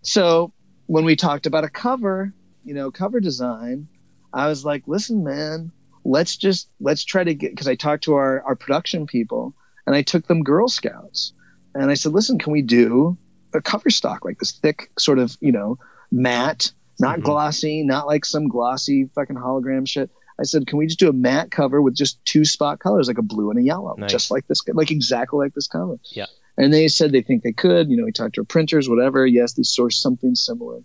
[0.02, 0.54] so
[0.86, 3.88] when we talked about a cover, you know, cover design,
[4.32, 5.72] I was like, listen, man,
[6.06, 9.56] let's just let's try to get because I talked to our our production people
[9.88, 11.34] and I took them Girl Scouts
[11.74, 13.18] and I said, listen, can we do
[13.54, 15.78] a cover stock like this thick sort of you know
[16.12, 17.26] matte, not mm-hmm.
[17.26, 21.14] glossy, not like some glossy fucking hologram shit I said, can we just do a
[21.14, 24.12] matte cover with just two spot colors, like a blue and a yellow, nice.
[24.12, 26.00] just like this, like exactly like this cover.
[26.12, 26.26] Yeah.
[26.58, 27.90] And they said they think they could.
[27.90, 29.26] You know, we talked to our printers, whatever.
[29.26, 30.82] Yes, they sourced something similar.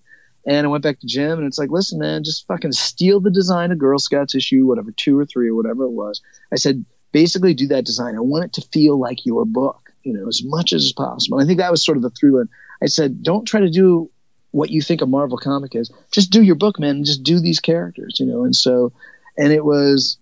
[0.46, 3.30] And I went back to Jim, and it's like, listen, man, just fucking steal the
[3.30, 6.22] design of Girl Scouts issue, whatever, two or three or whatever it was.
[6.52, 8.16] I said, basically do that design.
[8.16, 11.38] I want it to feel like your book, you know, as much as possible.
[11.38, 12.48] And I think that was sort of the through line.
[12.82, 14.10] I said, don't try to do
[14.50, 15.90] what you think a Marvel comic is.
[16.10, 17.04] Just do your book, man.
[17.04, 18.44] Just do these characters, you know.
[18.44, 18.92] And so
[19.36, 20.18] and it was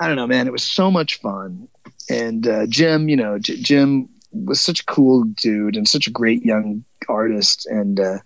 [0.00, 0.46] I don't know, man.
[0.46, 1.68] It was so much fun.
[2.08, 6.10] And uh, Jim, you know, J- Jim was such a cool dude and such a
[6.10, 7.66] great young artist.
[7.66, 8.18] And uh,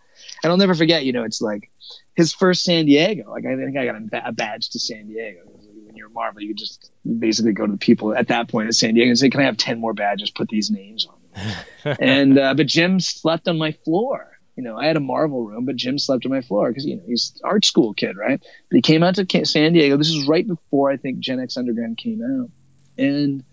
[0.43, 1.71] and I'll never forget, you know, it's like
[2.15, 3.31] his first San Diego.
[3.31, 5.41] Like I think I got a, badge to San Diego.
[5.45, 8.95] When you're Marvel, you just basically go to the people at that point at San
[8.95, 10.31] Diego and say, "Can I have ten more badges?
[10.31, 11.15] Put these names on."
[12.01, 15.65] And uh, but Jim slept on my floor you know, I had a Marvel room,
[15.65, 18.41] but Jim slept on my floor because you know he's art school kid, right?
[18.71, 19.97] But he came out to San Diego.
[19.97, 22.51] This is right before I think Gen X Underground came out,
[22.97, 23.45] and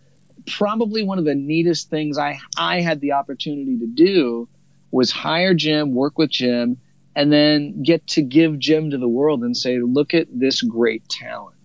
[0.47, 4.47] probably one of the neatest things I I had the opportunity to do
[4.91, 6.77] was hire Jim, work with Jim,
[7.15, 11.07] and then get to give Jim to the world and say, look at this great
[11.09, 11.55] talent.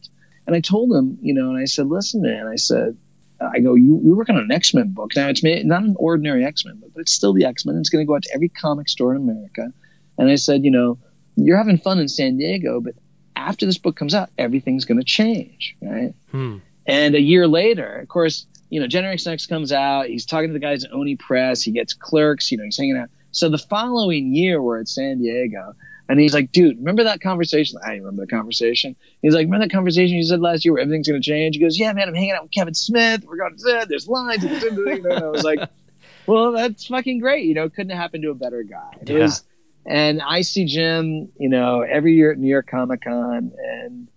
[0.46, 2.96] And I told him, you know, and I said, listen, man, I said,
[3.40, 5.12] I go, you, you're working on an X Men book.
[5.14, 7.76] Now, it's not an ordinary X Men book, but it's still the X Men.
[7.76, 9.72] It's going to go out to every comic store in America.
[10.18, 10.98] And I said, you know,
[11.36, 12.94] you're having fun in San Diego, but
[13.34, 16.14] after this book comes out, everything's going to change, right?
[16.30, 16.58] Hmm.
[16.86, 20.06] And a year later, of course, you know, Generation X comes out.
[20.06, 21.62] He's talking to the guys at Oni Press.
[21.62, 22.50] He gets clerks.
[22.50, 23.10] You know, he's hanging out.
[23.30, 25.74] So the following year, we're at San Diego,
[26.08, 27.78] and he's like, dude, remember that conversation?
[27.84, 28.96] I remember the conversation.
[29.22, 31.56] He's like, remember that conversation you said last year where everything's going to change?
[31.56, 33.24] He goes, yeah, man, I'm hanging out with Kevin Smith.
[33.24, 34.44] We're going to, there's lines.
[34.44, 35.58] And I was like,
[36.26, 37.44] well, that's fucking great.
[37.46, 38.98] You know, couldn't have happened to a better guy.
[39.00, 39.18] It yeah.
[39.18, 39.42] was,
[39.84, 43.52] and I see Jim, you know, every year at New York Comic Con.
[43.58, 44.08] And,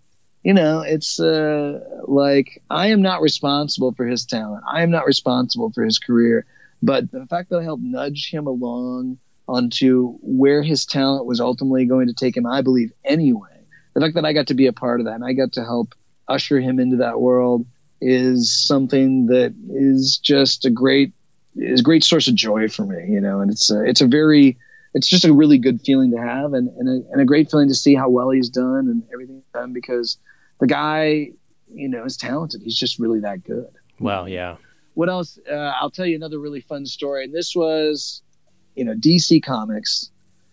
[0.44, 4.64] you know, it's uh, like, I am not responsible for his talent.
[4.72, 6.46] I am not responsible for his career.
[6.84, 9.18] But the fact that I helped nudge him along,
[9.50, 13.66] onto where his talent was ultimately going to take him, I believe, anyway.
[13.94, 15.64] The fact that I got to be a part of that and I got to
[15.64, 15.96] help
[16.28, 17.66] usher him into that world
[18.00, 21.14] is something that is just a great
[21.56, 24.08] is a great source of joy for me, you know, and it's a, it's a
[24.08, 24.58] very
[24.94, 27.68] it's just a really good feeling to have and, and, a, and a great feeling
[27.68, 30.18] to see how well he's done and everything he's done because
[30.60, 31.32] the guy,
[31.74, 32.62] you know, is talented.
[32.64, 33.70] He's just really that good.
[34.00, 34.58] Wow, yeah.
[34.94, 35.38] What else?
[35.50, 37.26] Uh, I'll tell you another really fun story.
[37.26, 38.22] And this was
[38.80, 40.10] you know, DC Comics.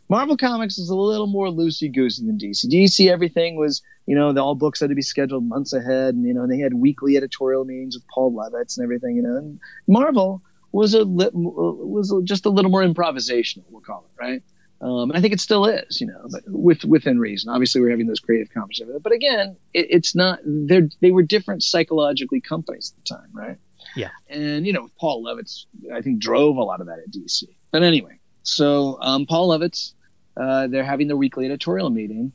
[0.08, 2.66] Marvel Comics is a little more loosey goosey than DC.
[2.66, 6.26] DC, everything was, you know, the, all books had to be scheduled months ahead, and
[6.26, 9.36] you know, they had weekly editorial meetings with Paul Levitz and everything, you know.
[9.36, 14.42] And Marvel was a li- was just a little more improvisational, we'll call it, right?
[14.80, 17.50] Um, and I think it still is, you know, but with within reason.
[17.50, 20.40] Obviously, we're having those creative conversations, but again, it, it's not.
[20.44, 23.58] They they were different psychologically companies at the time, right?
[23.94, 24.10] Yeah.
[24.28, 27.44] And you know, Paul Levitz, I think, drove a lot of that at DC.
[27.70, 29.92] But anyway, so um, Paul Levitz,
[30.36, 32.32] uh, they're having their weekly editorial meeting,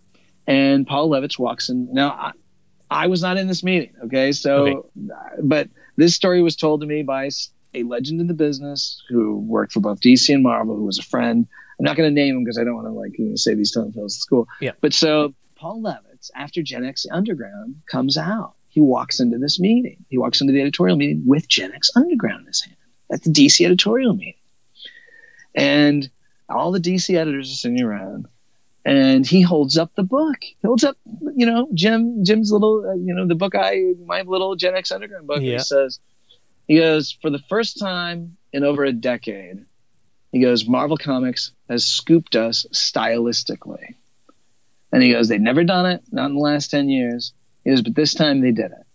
[0.48, 1.94] and Paul Levitz walks in.
[1.94, 2.32] Now, I,
[2.90, 4.32] I was not in this meeting, okay?
[4.34, 4.88] So, okay.
[5.42, 7.30] but this story was told to me by
[7.74, 11.04] a legend in the business who worked for both DC and Marvel, who was a
[11.04, 11.48] friend.
[11.80, 13.56] I'm not going to name him because I don't want to like you know, say
[13.56, 14.48] these telltales at school.
[14.60, 14.72] Yeah.
[14.82, 20.06] But so Paul Levitz, after Gen X Underground comes out, he walks into this meeting.
[20.10, 22.78] He walks into the editorial meeting with Gen X Underground in his hand
[23.12, 24.36] at the DC editorial meeting.
[25.54, 26.10] And
[26.50, 28.28] all the DC editors are sitting around,
[28.86, 30.38] and he holds up the book.
[30.42, 30.96] He holds up,
[31.36, 34.94] you know, Jim Jim's little, uh, you know, the book I my little Gen X
[34.94, 35.42] Underground book.
[35.42, 35.58] Yeah.
[35.58, 36.00] He says,
[36.66, 39.66] he goes for the first time in over a decade.
[40.32, 43.96] He goes, Marvel Comics has scooped us stylistically.
[44.94, 47.34] And he goes, they've never done it, not in the last 10 years.
[47.64, 48.86] He goes, but this time they did it.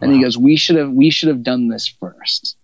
[0.00, 2.56] and he goes, "We should have we should have done this first.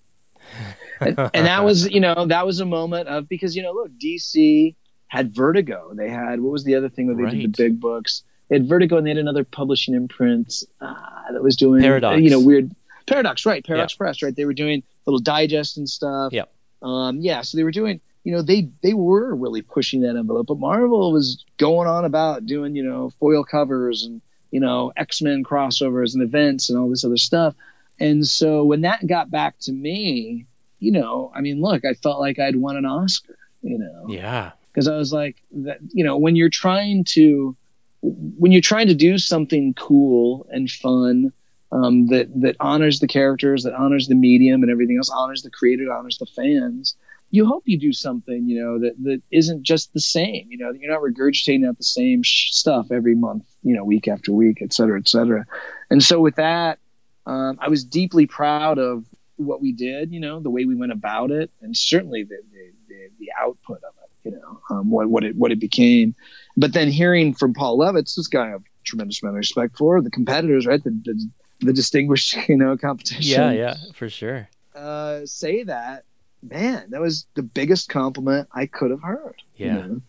[1.00, 3.90] and, and that was you know that was a moment of because you know look
[3.98, 4.74] DC
[5.08, 5.92] had Vertigo.
[5.94, 8.22] They had what was the other thing that they did the big books.
[8.48, 10.94] They had Vertigo and they had another publishing imprint uh,
[11.32, 12.20] that was doing Paradox.
[12.20, 12.70] You know weird
[13.06, 13.64] Paradox, right?
[13.64, 14.34] Paradox Press, right?
[14.34, 16.32] They were doing little digest and stuff.
[16.32, 16.52] Yep.
[16.82, 18.00] Um, yeah, so they were doing.
[18.24, 22.46] You know, they they were really pushing that envelope, but Marvel was going on about
[22.46, 24.20] doing you know foil covers and
[24.52, 27.56] you know X Men crossovers and events and all this other stuff.
[27.98, 30.46] And so when that got back to me,
[30.78, 34.52] you know, I mean, look, I felt like I'd won an Oscar, you know, Yeah.
[34.72, 37.56] because I was like, that, you know, when you're trying to,
[38.02, 41.32] when you're trying to do something cool and fun,
[41.70, 45.50] um, that that honors the characters, that honors the medium and everything else, honors the
[45.50, 46.96] creator, honors the fans.
[47.32, 50.46] You hope you do something, you know, that that isn't just the same.
[50.50, 53.84] You know, that you're not regurgitating out the same sh- stuff every month, you know,
[53.84, 55.46] week after week, et cetera, et cetera.
[55.90, 56.78] And so with that,
[57.26, 59.04] um, I was deeply proud of
[59.36, 62.72] what we did, you know, the way we went about it, and certainly the the,
[62.88, 66.14] the, the output of it, you know, um, what what it what it became.
[66.56, 70.00] But then hearing from Paul Levitz, this guy I have tremendous amount of respect for,
[70.00, 71.30] the competitors, right, the the,
[71.60, 73.42] the distinguished, you know, competition.
[73.42, 74.48] Yeah, yeah, for sure.
[74.74, 76.04] Uh, say that,
[76.42, 79.42] man, that was the biggest compliment I could have heard.
[79.56, 79.74] you Yeah.
[79.86, 80.00] know?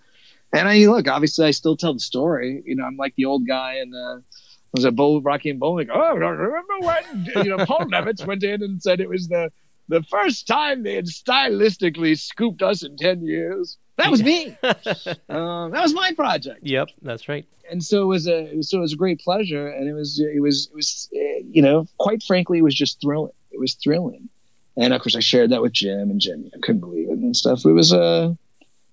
[0.51, 2.61] And I look, obviously, I still tell the story.
[2.65, 4.19] You know, I'm like the old guy in uh,
[4.73, 5.75] was it Bull Rocky and Bull?
[5.75, 9.27] Like, oh, I remember when you know Paul Levitz went in and said it was
[9.27, 9.51] the
[9.89, 13.77] the first time they had stylistically scooped us in ten years.
[13.97, 14.55] That was me.
[15.29, 17.45] um, that was my project Yep, that's right.
[17.69, 19.93] and so it was a it was, so it was a great pleasure, and it
[19.93, 23.33] was it was it was you know quite frankly it was just thrilling.
[23.51, 24.29] It was thrilling,
[24.77, 27.35] and of course I shared that with Jim, and Jim I couldn't believe it and
[27.35, 27.65] stuff.
[27.65, 28.37] It was a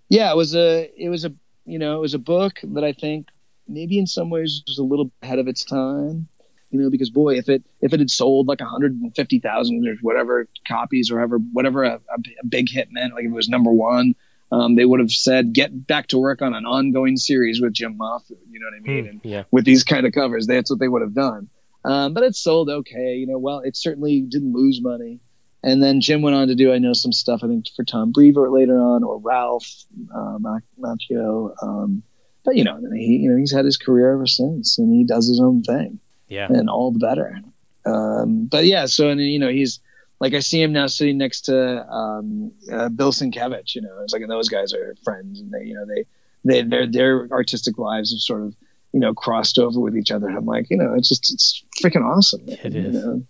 [0.09, 1.33] yeah, it was a it was a
[1.65, 3.29] you know it was a book that I think
[3.69, 6.29] maybe in some ways was a little ahead of its time.
[6.71, 11.11] You know, because boy, if it if it had sold like 150,000 or whatever copies
[11.11, 14.15] or whatever whatever a, a, a big hit meant, like if it was number one,
[14.53, 17.99] um, they would have said, "Get back to work on an ongoing series with Jim
[17.99, 19.09] Mahfood." You know what I mean?
[19.09, 19.43] And Hmm, yeah.
[19.51, 21.49] with these kind of covers, that's what they would have done.
[21.85, 23.17] Um, but it sold okay.
[23.17, 25.19] You know, well, it certainly didn't lose money.
[25.63, 28.13] And then Jim went on to do, I know, some stuff I think for Tom
[28.13, 29.85] Brevoort later on, or Ralph
[30.15, 31.55] uh, Mac- Macchio.
[31.63, 32.03] Um,
[32.45, 35.29] but you know, he you know he's had his career ever since, and he does
[35.29, 35.99] his own thing
[36.29, 36.47] Yeah.
[36.49, 37.41] and all the better.
[37.85, 39.81] Um, but yeah, so and you know he's
[40.21, 43.75] like I see him now sitting next to um, uh, Bill Sienkiewicz.
[43.75, 46.05] You know, it's like and those guys are friends, and they you know they
[46.45, 48.55] they their their artistic lives have sort of
[48.93, 50.29] you know crossed over with each other.
[50.29, 52.47] And I'm like, you know, it's just it's freaking awesome.
[52.47, 52.95] man, It you is.
[53.05, 53.23] know?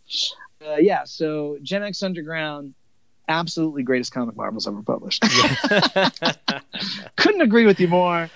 [0.64, 1.04] Uh, yeah.
[1.04, 2.74] So Gen X Underground,
[3.28, 5.22] absolutely greatest comic Marvel's ever published.
[7.16, 8.28] couldn't agree with you more.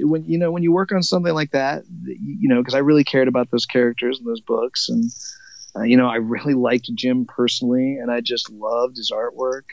[0.00, 3.02] When you know when you work on something like that, you know, because I really
[3.02, 5.10] cared about those characters and those books, and
[5.74, 9.64] uh, you know, I really liked Jim personally, and I just loved his artwork,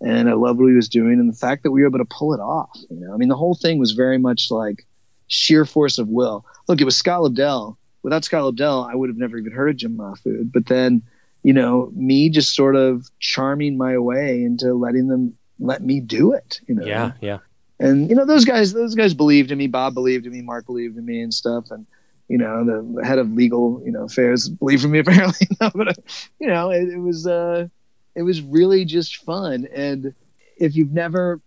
[0.00, 2.04] and I loved what he was doing, and the fact that we were able to
[2.04, 2.78] pull it off.
[2.90, 4.86] You know, I mean, the whole thing was very much like
[5.26, 6.44] sheer force of will.
[6.68, 7.76] Look, it was Scott Lobdell.
[8.02, 10.52] Without Scott Lobdell, I would have never even heard of Jim Mahfood.
[10.52, 11.02] But then,
[11.42, 16.32] you know, me just sort of charming my way into letting them let me do
[16.32, 16.60] it.
[16.66, 17.38] You know, yeah, yeah.
[17.78, 19.66] and you know those guys those guys believed in me.
[19.66, 20.42] Bob believed in me.
[20.42, 21.70] Mark believed in me and stuff.
[21.70, 21.86] And
[22.28, 25.48] you know the, head of legal you know affairs believed in me apparently.
[25.60, 25.98] No, but
[26.38, 27.68] you know it, it was uh
[28.14, 29.66] it was really just fun.
[29.74, 30.14] And
[30.56, 31.40] if you've never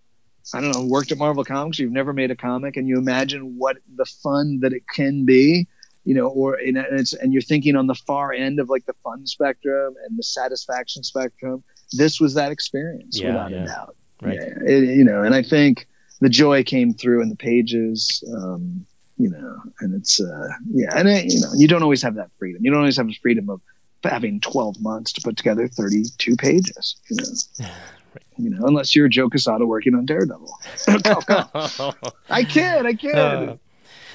[0.54, 3.58] i don't know worked at marvel comics you've never made a comic and you imagine
[3.58, 5.68] what the fun that it can be
[6.06, 8.94] you know or and it's and you're thinking on the far end of like the
[9.04, 13.64] fun spectrum and the satisfaction spectrum this was that experience Yeah, without yeah.
[13.64, 14.40] a doubt Right.
[14.40, 15.88] yeah, it, you know, and I think
[16.22, 18.86] the joy came through in the pages, um,
[19.18, 22.30] you know, and it's, uh, yeah, and it, you know, you don't always have that
[22.40, 22.64] freedom.
[22.64, 23.60] You don't always have the freedom of
[24.04, 27.68] having 12 months to put together 32 pages, you know,
[28.38, 30.58] you know, unless you're Joe Quesada working on Daredevil.
[32.30, 33.16] I kid, I kid.
[33.16, 33.58] Uh,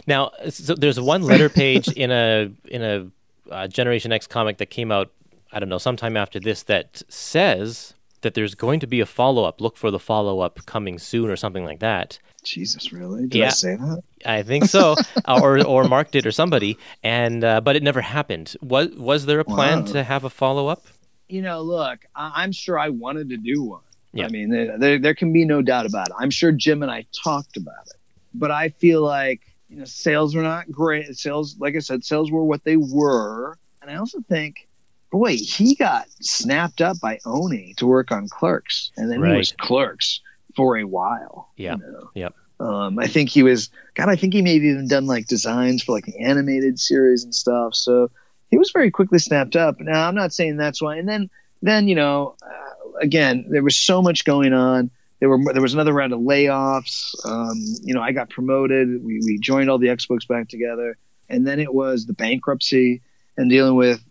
[0.07, 3.07] now, so there's one letter page in a in a
[3.51, 5.11] uh, Generation X comic that came out.
[5.53, 9.45] I don't know, sometime after this that says that there's going to be a follow
[9.45, 9.61] up.
[9.61, 12.19] Look for the follow up coming soon, or something like that.
[12.45, 13.23] Jesus, really?
[13.27, 13.47] Did Yeah.
[13.47, 14.03] I say that?
[14.25, 14.95] I think so,
[15.27, 18.55] uh, or or Mark did, or somebody, and uh, but it never happened.
[18.63, 19.93] Was was there a plan Wow.
[19.93, 20.83] to have a follow up?
[21.29, 23.83] you know, look, I- I'm sure I wanted to do one.
[24.13, 24.25] Yeah.
[24.25, 26.15] I mean, there, there, there can be no doubt about it.
[26.19, 27.93] I'm sure Jim and I talked about it,
[28.35, 29.41] but I feel like
[29.71, 31.17] you know, sales were not great.
[31.17, 34.69] Sales, like I said, sales were what they were, and I also think,
[35.11, 39.53] boy, he got snapped up by Oni to work on Clerks, and then he was
[39.53, 40.21] Clerks
[40.57, 41.51] for a while.
[41.57, 41.77] Yeah.
[41.77, 42.11] You know?
[42.15, 42.35] Yep.
[42.59, 44.11] Um, I think he was God.
[44.11, 47.75] I think he maybe even done like designs for like the animated series and stuff.
[47.75, 48.11] So
[48.51, 49.81] he was very quickly snapped up.
[49.81, 50.97] Now I'm not saying that's why.
[50.97, 51.31] And then
[51.63, 54.91] then you know, uh, again, there was so much going on.
[55.21, 57.15] There were there was another round of layoffs.
[57.27, 58.89] Um, you know, I got promoted.
[59.05, 60.97] We we joined all the X books back together,
[61.29, 63.03] and then it was the bankruptcy
[63.37, 64.03] and dealing with.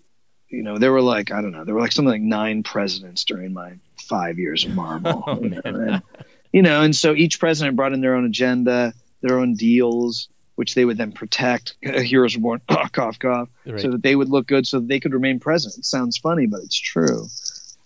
[0.49, 3.23] You know, there were like I don't know, there were like something like nine presidents
[3.23, 3.73] during my
[4.07, 5.23] five years of Marvel.
[5.27, 6.01] Oh, you, know, and,
[6.51, 10.73] you know, and so each president brought in their own agenda, their own deals, which
[10.73, 11.75] they would then protect.
[11.81, 13.79] Heroes Reborn, cough, cough, Right.
[13.79, 15.77] so that they would look good, so that they could remain president.
[15.79, 17.27] It sounds funny, but it's true.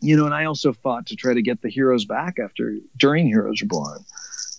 [0.04, 3.26] You know, and I also fought to try to get the heroes back after during
[3.28, 4.04] Heroes Reborn,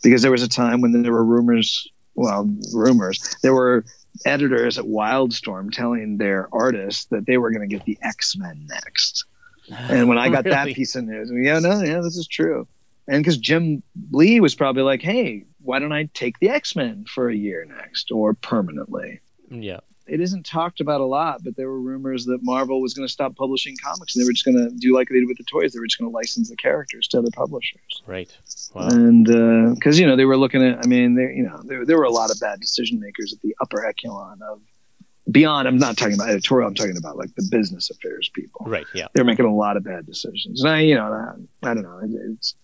[0.02, 1.88] because there was a time when there were rumors.
[2.14, 3.36] Well, rumors.
[3.42, 3.84] There were
[4.24, 8.66] editors at Wildstorm telling their artists that they were going to get the X Men
[8.68, 9.24] next.
[9.68, 12.66] And when I oh, got that piece of news, yeah, no, yeah, this is true.
[13.06, 13.82] And because Jim
[14.12, 17.64] Lee was probably like, hey, why don't I take the X Men for a year
[17.64, 19.20] next or permanently?
[19.50, 19.80] Yeah.
[20.06, 23.12] It isn't talked about a lot, but there were rumors that Marvel was going to
[23.12, 25.44] stop publishing comics and they were just going to do like they did with the
[25.44, 25.72] toys.
[25.72, 28.02] They were just going to license the characters to other publishers.
[28.06, 28.36] Right.
[28.74, 28.88] Wow.
[28.88, 31.86] And uh, because, you know, they were looking at, I mean, there, you know, there,
[31.86, 34.60] there were a lot of bad decision makers at the upper echelon of
[35.30, 35.66] beyond.
[35.66, 38.86] I'm not talking about editorial, I'm talking about like the business affairs people Right.
[38.94, 39.06] Yeah.
[39.14, 40.62] they're making a lot of bad decisions.
[40.62, 41.04] And I, you know,
[41.62, 41.98] I, I don't know.
[42.02, 42.54] It- It's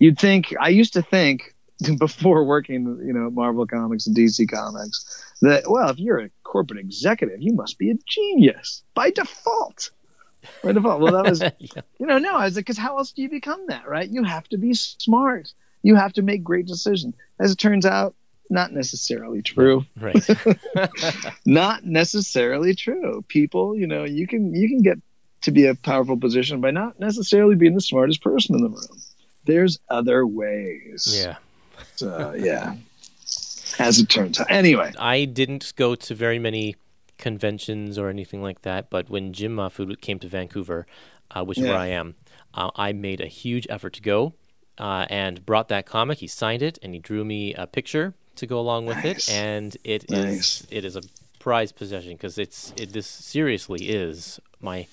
[0.00, 1.54] you'd think I used to think
[1.98, 6.30] before working, you know, at Marvel Comics and DC Comics that well, if you're a
[6.42, 9.90] corporate executive, you must be a genius by default.
[10.62, 11.00] By default.
[11.00, 11.82] Well, that was yeah.
[11.98, 14.08] you know, no, I was like, because how else do you become that, right?
[14.08, 15.52] You have to be smart.
[15.82, 17.14] You have to make great decisions.
[17.38, 18.14] As it turns out,
[18.50, 19.86] not necessarily true.
[19.98, 20.26] Right.
[21.46, 23.24] Not necessarily true.
[23.28, 24.98] People, you know, you can you can get
[25.42, 29.00] to be a powerful position by not necessarily being the smartest person in the room.
[29.46, 31.22] There's other ways.
[31.24, 31.36] yeah.
[32.02, 32.74] Uh, yeah.
[33.78, 34.50] As it turns out.
[34.50, 36.76] Anyway, I didn't go to very many
[37.18, 40.86] conventions or anything like that, but when Jim Mahfood came to Vancouver,
[41.30, 42.14] uh, which is where I am,
[42.54, 44.34] uh, I made a huge effort to go
[44.78, 46.18] uh, and brought that comic.
[46.18, 49.28] He signed it and he drew me a picture to go along with Nice.
[49.28, 50.66] it, and it is Nice.
[50.70, 51.02] it is a
[51.38, 54.86] prized possession because it's it this seriously is my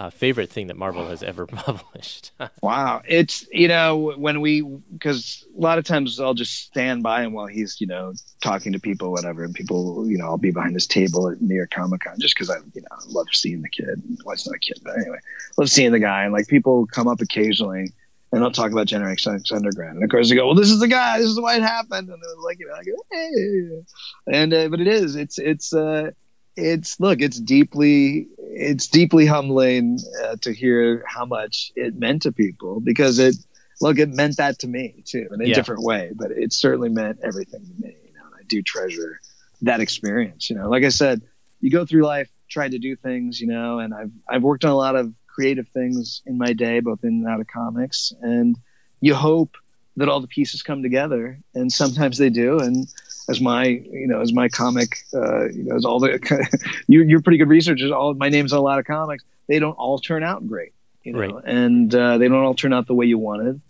[0.00, 2.32] uh, favorite thing that Marvel has ever published.
[2.62, 7.22] Wow, it's you know when we because a lot of times I'll just stand by
[7.22, 10.52] him while he's you know talking to people, whatever, and people you know I'll be
[10.52, 13.60] behind his table at New York Comic Con just because I you know love seeing
[13.60, 14.02] the kid.
[14.24, 15.18] Well, it's not a kid, but anyway,
[15.58, 17.92] love seeing the guy, and like people come up occasionally.
[18.32, 20.80] And I'll talk about Generation X Underground, and of course they go, "Well, this is
[20.80, 21.18] the guy.
[21.18, 24.80] This is why it happened." And they're like, you know, go, "Hey," and uh, but
[24.80, 26.12] it is, it's, it's, uh,
[26.56, 32.32] it's look it's deeply it's deeply humbling uh, to hear how much it meant to
[32.32, 33.34] people because it
[33.80, 35.54] look it meant that to me too in a Yeah.
[35.54, 39.20] different way but it certainly meant everything to me you know and i do treasure
[39.62, 41.22] that experience you know like i said
[41.60, 44.70] you go through life trying to do things you know and i've i've worked on
[44.70, 48.56] a lot of creative things in my day both in and out of comics and
[49.00, 49.56] you hope
[49.96, 52.88] that all the pieces come together and sometimes they do and
[53.30, 56.10] as my you know as my comic uh, you know as all the
[56.86, 57.90] you, you're pretty good researchers.
[57.90, 59.24] All my name's on a lot of comics.
[59.48, 60.72] They don't all turn out great
[61.04, 61.44] you know Right.
[61.46, 63.60] and uh, they don't all turn out the way you wanted.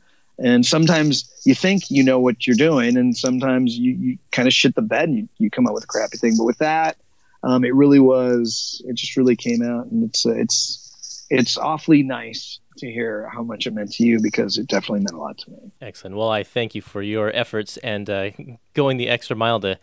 [0.43, 4.55] And sometimes you think you know what you're doing and sometimes you, you kind of
[4.55, 6.35] shit the bed and you, you come up with a crappy thing.
[6.39, 6.97] But with that
[7.43, 12.03] um, it really was it just really came out and it's uh, it's it's awfully
[12.03, 15.39] nice to hear how much it meant to you because it definitely meant a lot
[15.39, 16.17] to me Excellent.
[16.17, 18.31] Well, I thank you for your efforts and uh,
[18.75, 19.79] going the extra mile to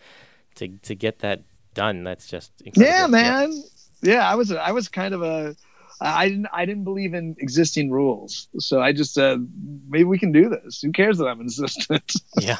[0.56, 1.42] to to get that
[1.74, 2.04] done.
[2.04, 2.94] That's just incredible.
[2.94, 3.64] Yeah, man.
[4.02, 5.56] Yeah, I was I was kind of a
[6.00, 9.48] I didn't I didn't believe in existing rules, so I just said
[9.90, 10.82] maybe we can do this.
[10.82, 12.14] Who cares that I'm an assistant?
[12.40, 12.58] yeah.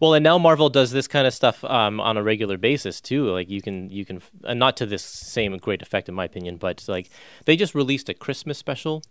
[0.00, 3.30] Well, and now Marvel does this kind of stuff um, on a regular basis too.
[3.30, 6.56] Like you can you can uh, not to this same great effect in my opinion,
[6.56, 7.10] but like
[7.44, 9.04] they just released a Christmas special,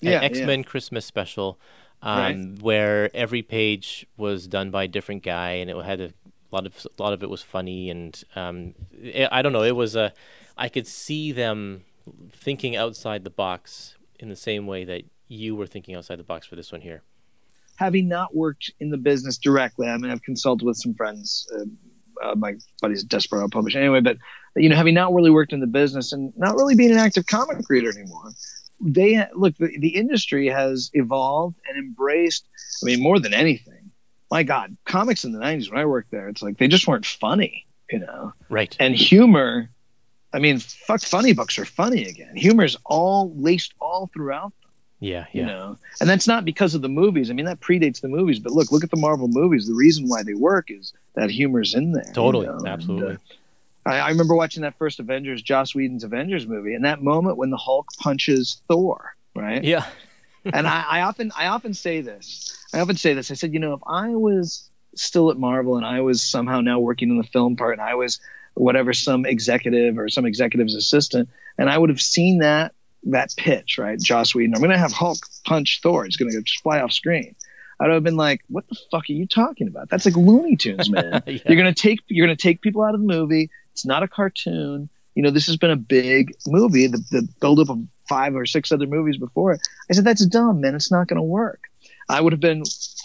[0.00, 1.58] Yeah, X Men Christmas special,
[2.02, 2.62] um, Right.
[2.62, 6.12] where every page was done by a different guy, and it had a
[6.52, 8.74] lot of a lot of it was funny, and um,
[9.04, 10.12] I I don't know, it was a
[10.56, 11.84] I could see them
[12.32, 16.46] thinking outside the box in the same way that you were thinking outside the box
[16.46, 17.02] for this one here.
[17.76, 21.46] Having not worked in the business directly, I mean, I've consulted with some friends.
[21.54, 21.64] Uh,
[22.20, 24.16] uh, my buddy's Desperado Publish anyway, but
[24.56, 27.26] you know, having not really worked in the business and not really being an active
[27.26, 28.32] comic reader anymore,
[28.80, 32.48] they look the, the industry has evolved and embraced.
[32.82, 33.90] I mean, more than anything,
[34.30, 37.06] my God, comics in the '90s when I worked there, it's like they just weren't
[37.06, 38.32] funny, you know.
[38.48, 38.76] Right.
[38.80, 39.70] and humor
[40.34, 44.52] i mean fuck funny books are funny again humor's all laced all throughout
[45.00, 45.24] Yeah.
[45.32, 45.46] you Yeah.
[45.46, 48.52] know and that's not because of the movies i mean that predates the movies but
[48.52, 51.92] look look at the marvel movies the reason why they work is that humor's in
[51.92, 52.46] there you Totally.
[52.46, 53.14] know, and, Absolutely.
[53.14, 53.18] uh,
[53.88, 57.50] I, I remember watching that first Avengers, Joss Whedon's Avengers movie, and that moment when
[57.50, 59.62] the Hulk punches Thor, right?
[59.62, 59.86] Yeah.
[60.44, 62.56] and I, I often I often say this.
[62.72, 63.30] I often say this.
[63.30, 66.78] I said, you know, if I was still at Marvel and I was somehow now
[66.78, 68.20] working in the film part and I was
[68.54, 72.74] whatever some executive or some executive's assistant, and I would have seen that
[73.04, 73.98] that pitch, right?
[73.98, 76.04] Joss Whedon, I'm going to have Hulk punch Thor.
[76.04, 77.34] He's going to just fly off screen.
[77.80, 79.88] I'd have been like, "What the fuck are you talking about?
[79.88, 81.22] That's like Looney Tunes, man.
[81.26, 81.38] Yeah.
[81.46, 83.50] You're gonna take you're gonna take people out of the movie.
[83.78, 84.88] It's not a cartoon.
[85.14, 86.88] You know, this has been a big movie.
[86.88, 89.60] The the buildup of five or six other movies before it.
[89.88, 90.74] I said that's dumb, man.
[90.74, 91.60] It's not gonna work.
[92.08, 92.64] I would have been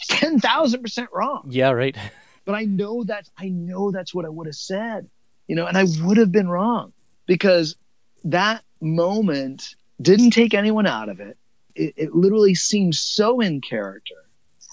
[0.10, 1.96] ten thousand percent wrong, Yeah, right.
[2.44, 5.12] but I know that's I know that's what I would have said.
[5.48, 6.92] You know, and I would have been wrong
[7.28, 7.76] because
[8.24, 11.38] that moment didn't take anyone out of it.
[11.76, 14.16] It, it literally seemed so in character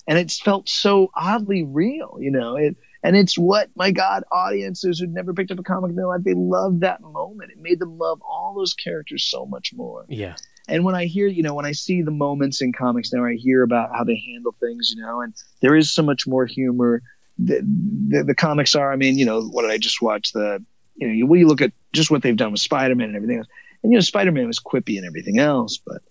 [0.08, 2.56] and it's felt so oddly real, you know.
[2.56, 6.06] It and it's what my God audiences who'd never picked up a comic in their
[6.06, 7.50] life they loved that moment.
[7.50, 10.04] It made them love all those characters so much more.
[10.08, 10.36] Yeah.
[10.68, 13.34] And when I hear, you know, when I see the moments in comics now, I
[13.34, 17.02] hear about how they handle things, you know, and there is so much more humor.
[17.38, 17.60] The,
[18.08, 20.32] the, the comics are, I mean, you know, what did I just watch?
[20.32, 20.62] The,
[20.96, 23.38] you know, you, when you look at just what they've done with Spider-Man and everything
[23.38, 23.48] else,
[23.82, 26.02] and you know, Spider-Man was quippy and everything else, but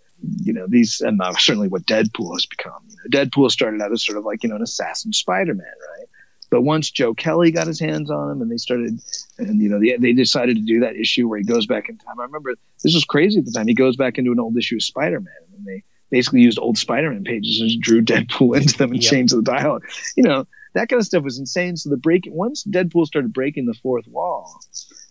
[0.42, 2.82] you know, these, and uh, certainly what Deadpool has become.
[2.90, 6.09] You know, Deadpool started out as sort of like, you know, an assassin Spider-Man, right?
[6.50, 9.00] But once Joe Kelly got his hands on him and they started,
[9.38, 11.98] and, you know, they, they decided to do that issue where he goes back in
[11.98, 12.20] time.
[12.20, 13.68] I remember this was crazy at the time.
[13.68, 17.24] He goes back into an old issue of Spider-Man and they basically used old Spider-Man
[17.24, 19.12] pages and drew Deadpool into them and Yep.
[19.12, 19.86] changed the dialogue.
[20.18, 21.78] You know, that kind of stuff was insane.
[21.78, 24.60] So the breaking, once Deadpool started breaking the fourth wall,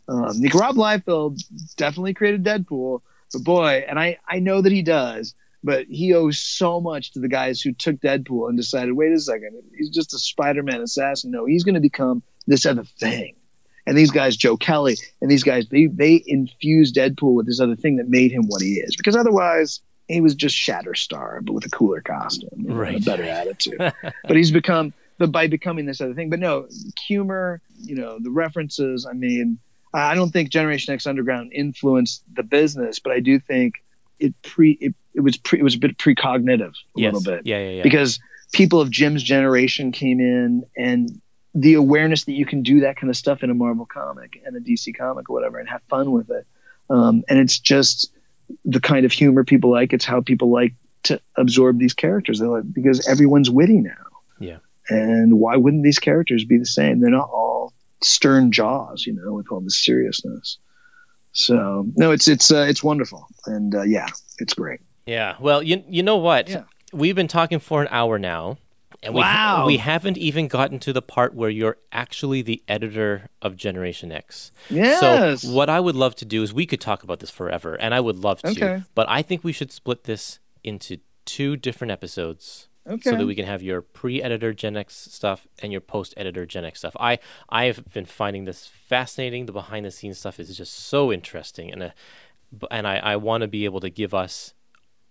[0.08, 1.38] um, Nick Rob Liefeld
[1.76, 3.00] definitely created Deadpool,
[3.32, 5.34] but boy, and I, I know that he does,
[5.68, 9.20] but he owes so much to the guys who took Deadpool and decided, wait a
[9.20, 11.30] second, he's just a Spider-Man assassin.
[11.30, 13.34] No, he's going to become this other thing.
[13.86, 17.76] And these guys, Joe Kelly, and these guys, they they infused Deadpool with this other
[17.76, 18.96] thing that made him what he is.
[18.96, 22.96] Because otherwise, he was just Shatterstar, but with a cooler costume, Right.
[22.96, 23.76] a better attitude.
[24.02, 26.30] but he's become, but by becoming this other thing.
[26.30, 26.66] But no,
[26.98, 29.04] humor, you know, the references.
[29.04, 29.58] I mean,
[29.92, 33.74] I don't think Generation X Underground influenced the business, but I do think
[34.18, 37.12] it pre it, it was pre it was a bit precognitive a yes.
[37.12, 37.82] little bit Yeah, yeah, yeah.
[37.82, 38.20] because
[38.52, 41.20] people of Jim's generation came in and
[41.54, 44.56] the awareness that you can do that kind of stuff in a Marvel comic and
[44.56, 46.46] a DC comic or whatever and have fun with it.
[46.88, 48.12] Um, and it's just
[48.64, 49.92] the kind of humor people like.
[49.92, 52.38] It's how people like to absorb these characters.
[52.38, 53.92] They're like, because everyone's witty now.
[54.38, 54.58] Yeah.
[54.88, 57.00] And why wouldn't these characters be the same?
[57.00, 60.58] They're not all stern jaws, you know, with all the seriousness.
[61.32, 64.08] So no, it's it's uh, it's wonderful, and uh, yeah,
[64.38, 64.80] it's great.
[65.08, 65.36] Yeah.
[65.40, 66.48] Well, you you know what?
[66.48, 66.64] Yeah.
[66.92, 68.58] We've been talking for an hour now,
[69.02, 69.64] and we Wow.
[69.66, 74.52] we haven't even gotten to the part where you're actually the editor of Generation X.
[74.70, 75.00] Yes.
[75.42, 77.94] So what I would love to do is we could talk about this forever, and
[77.94, 78.48] I would love to.
[78.50, 78.82] Okay.
[78.94, 82.68] But I think we should split this into two different episodes.
[82.86, 83.10] Okay.
[83.10, 86.78] So that we can have your pre-editor Gen X stuff and your post-editor Gen X
[86.78, 86.96] stuff.
[86.98, 87.18] I
[87.50, 89.44] I have been finding this fascinating.
[89.44, 91.90] The behind-the-scenes stuff is just so interesting, and uh,
[92.58, 94.54] b- and I, I want to be able to give us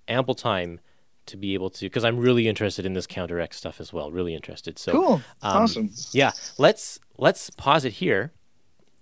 [0.07, 0.79] ample time
[1.27, 4.11] to be able to because I'm really interested in this Counter X stuff as well.
[4.11, 4.79] Really interested.
[4.79, 5.89] So cool, um, awesome.
[6.11, 8.31] yeah, let's let's pause it here,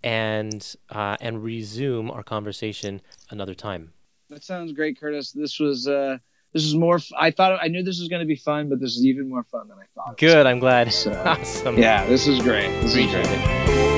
[0.04, 3.94] and uh, and resume our conversation another time.
[4.30, 5.32] That sounds great, Curtis.
[5.32, 6.18] This was uh,
[6.54, 6.96] this was more.
[6.96, 9.30] F- I thought I knew this was going to be fun, but this is even
[9.30, 10.18] more fun than I thought.
[10.18, 10.46] Good.
[10.46, 10.92] I'm glad.
[10.92, 11.78] So, awesome.
[11.78, 12.70] Yeah, this is great.
[12.82, 13.26] This is great.
[13.28, 13.95] it.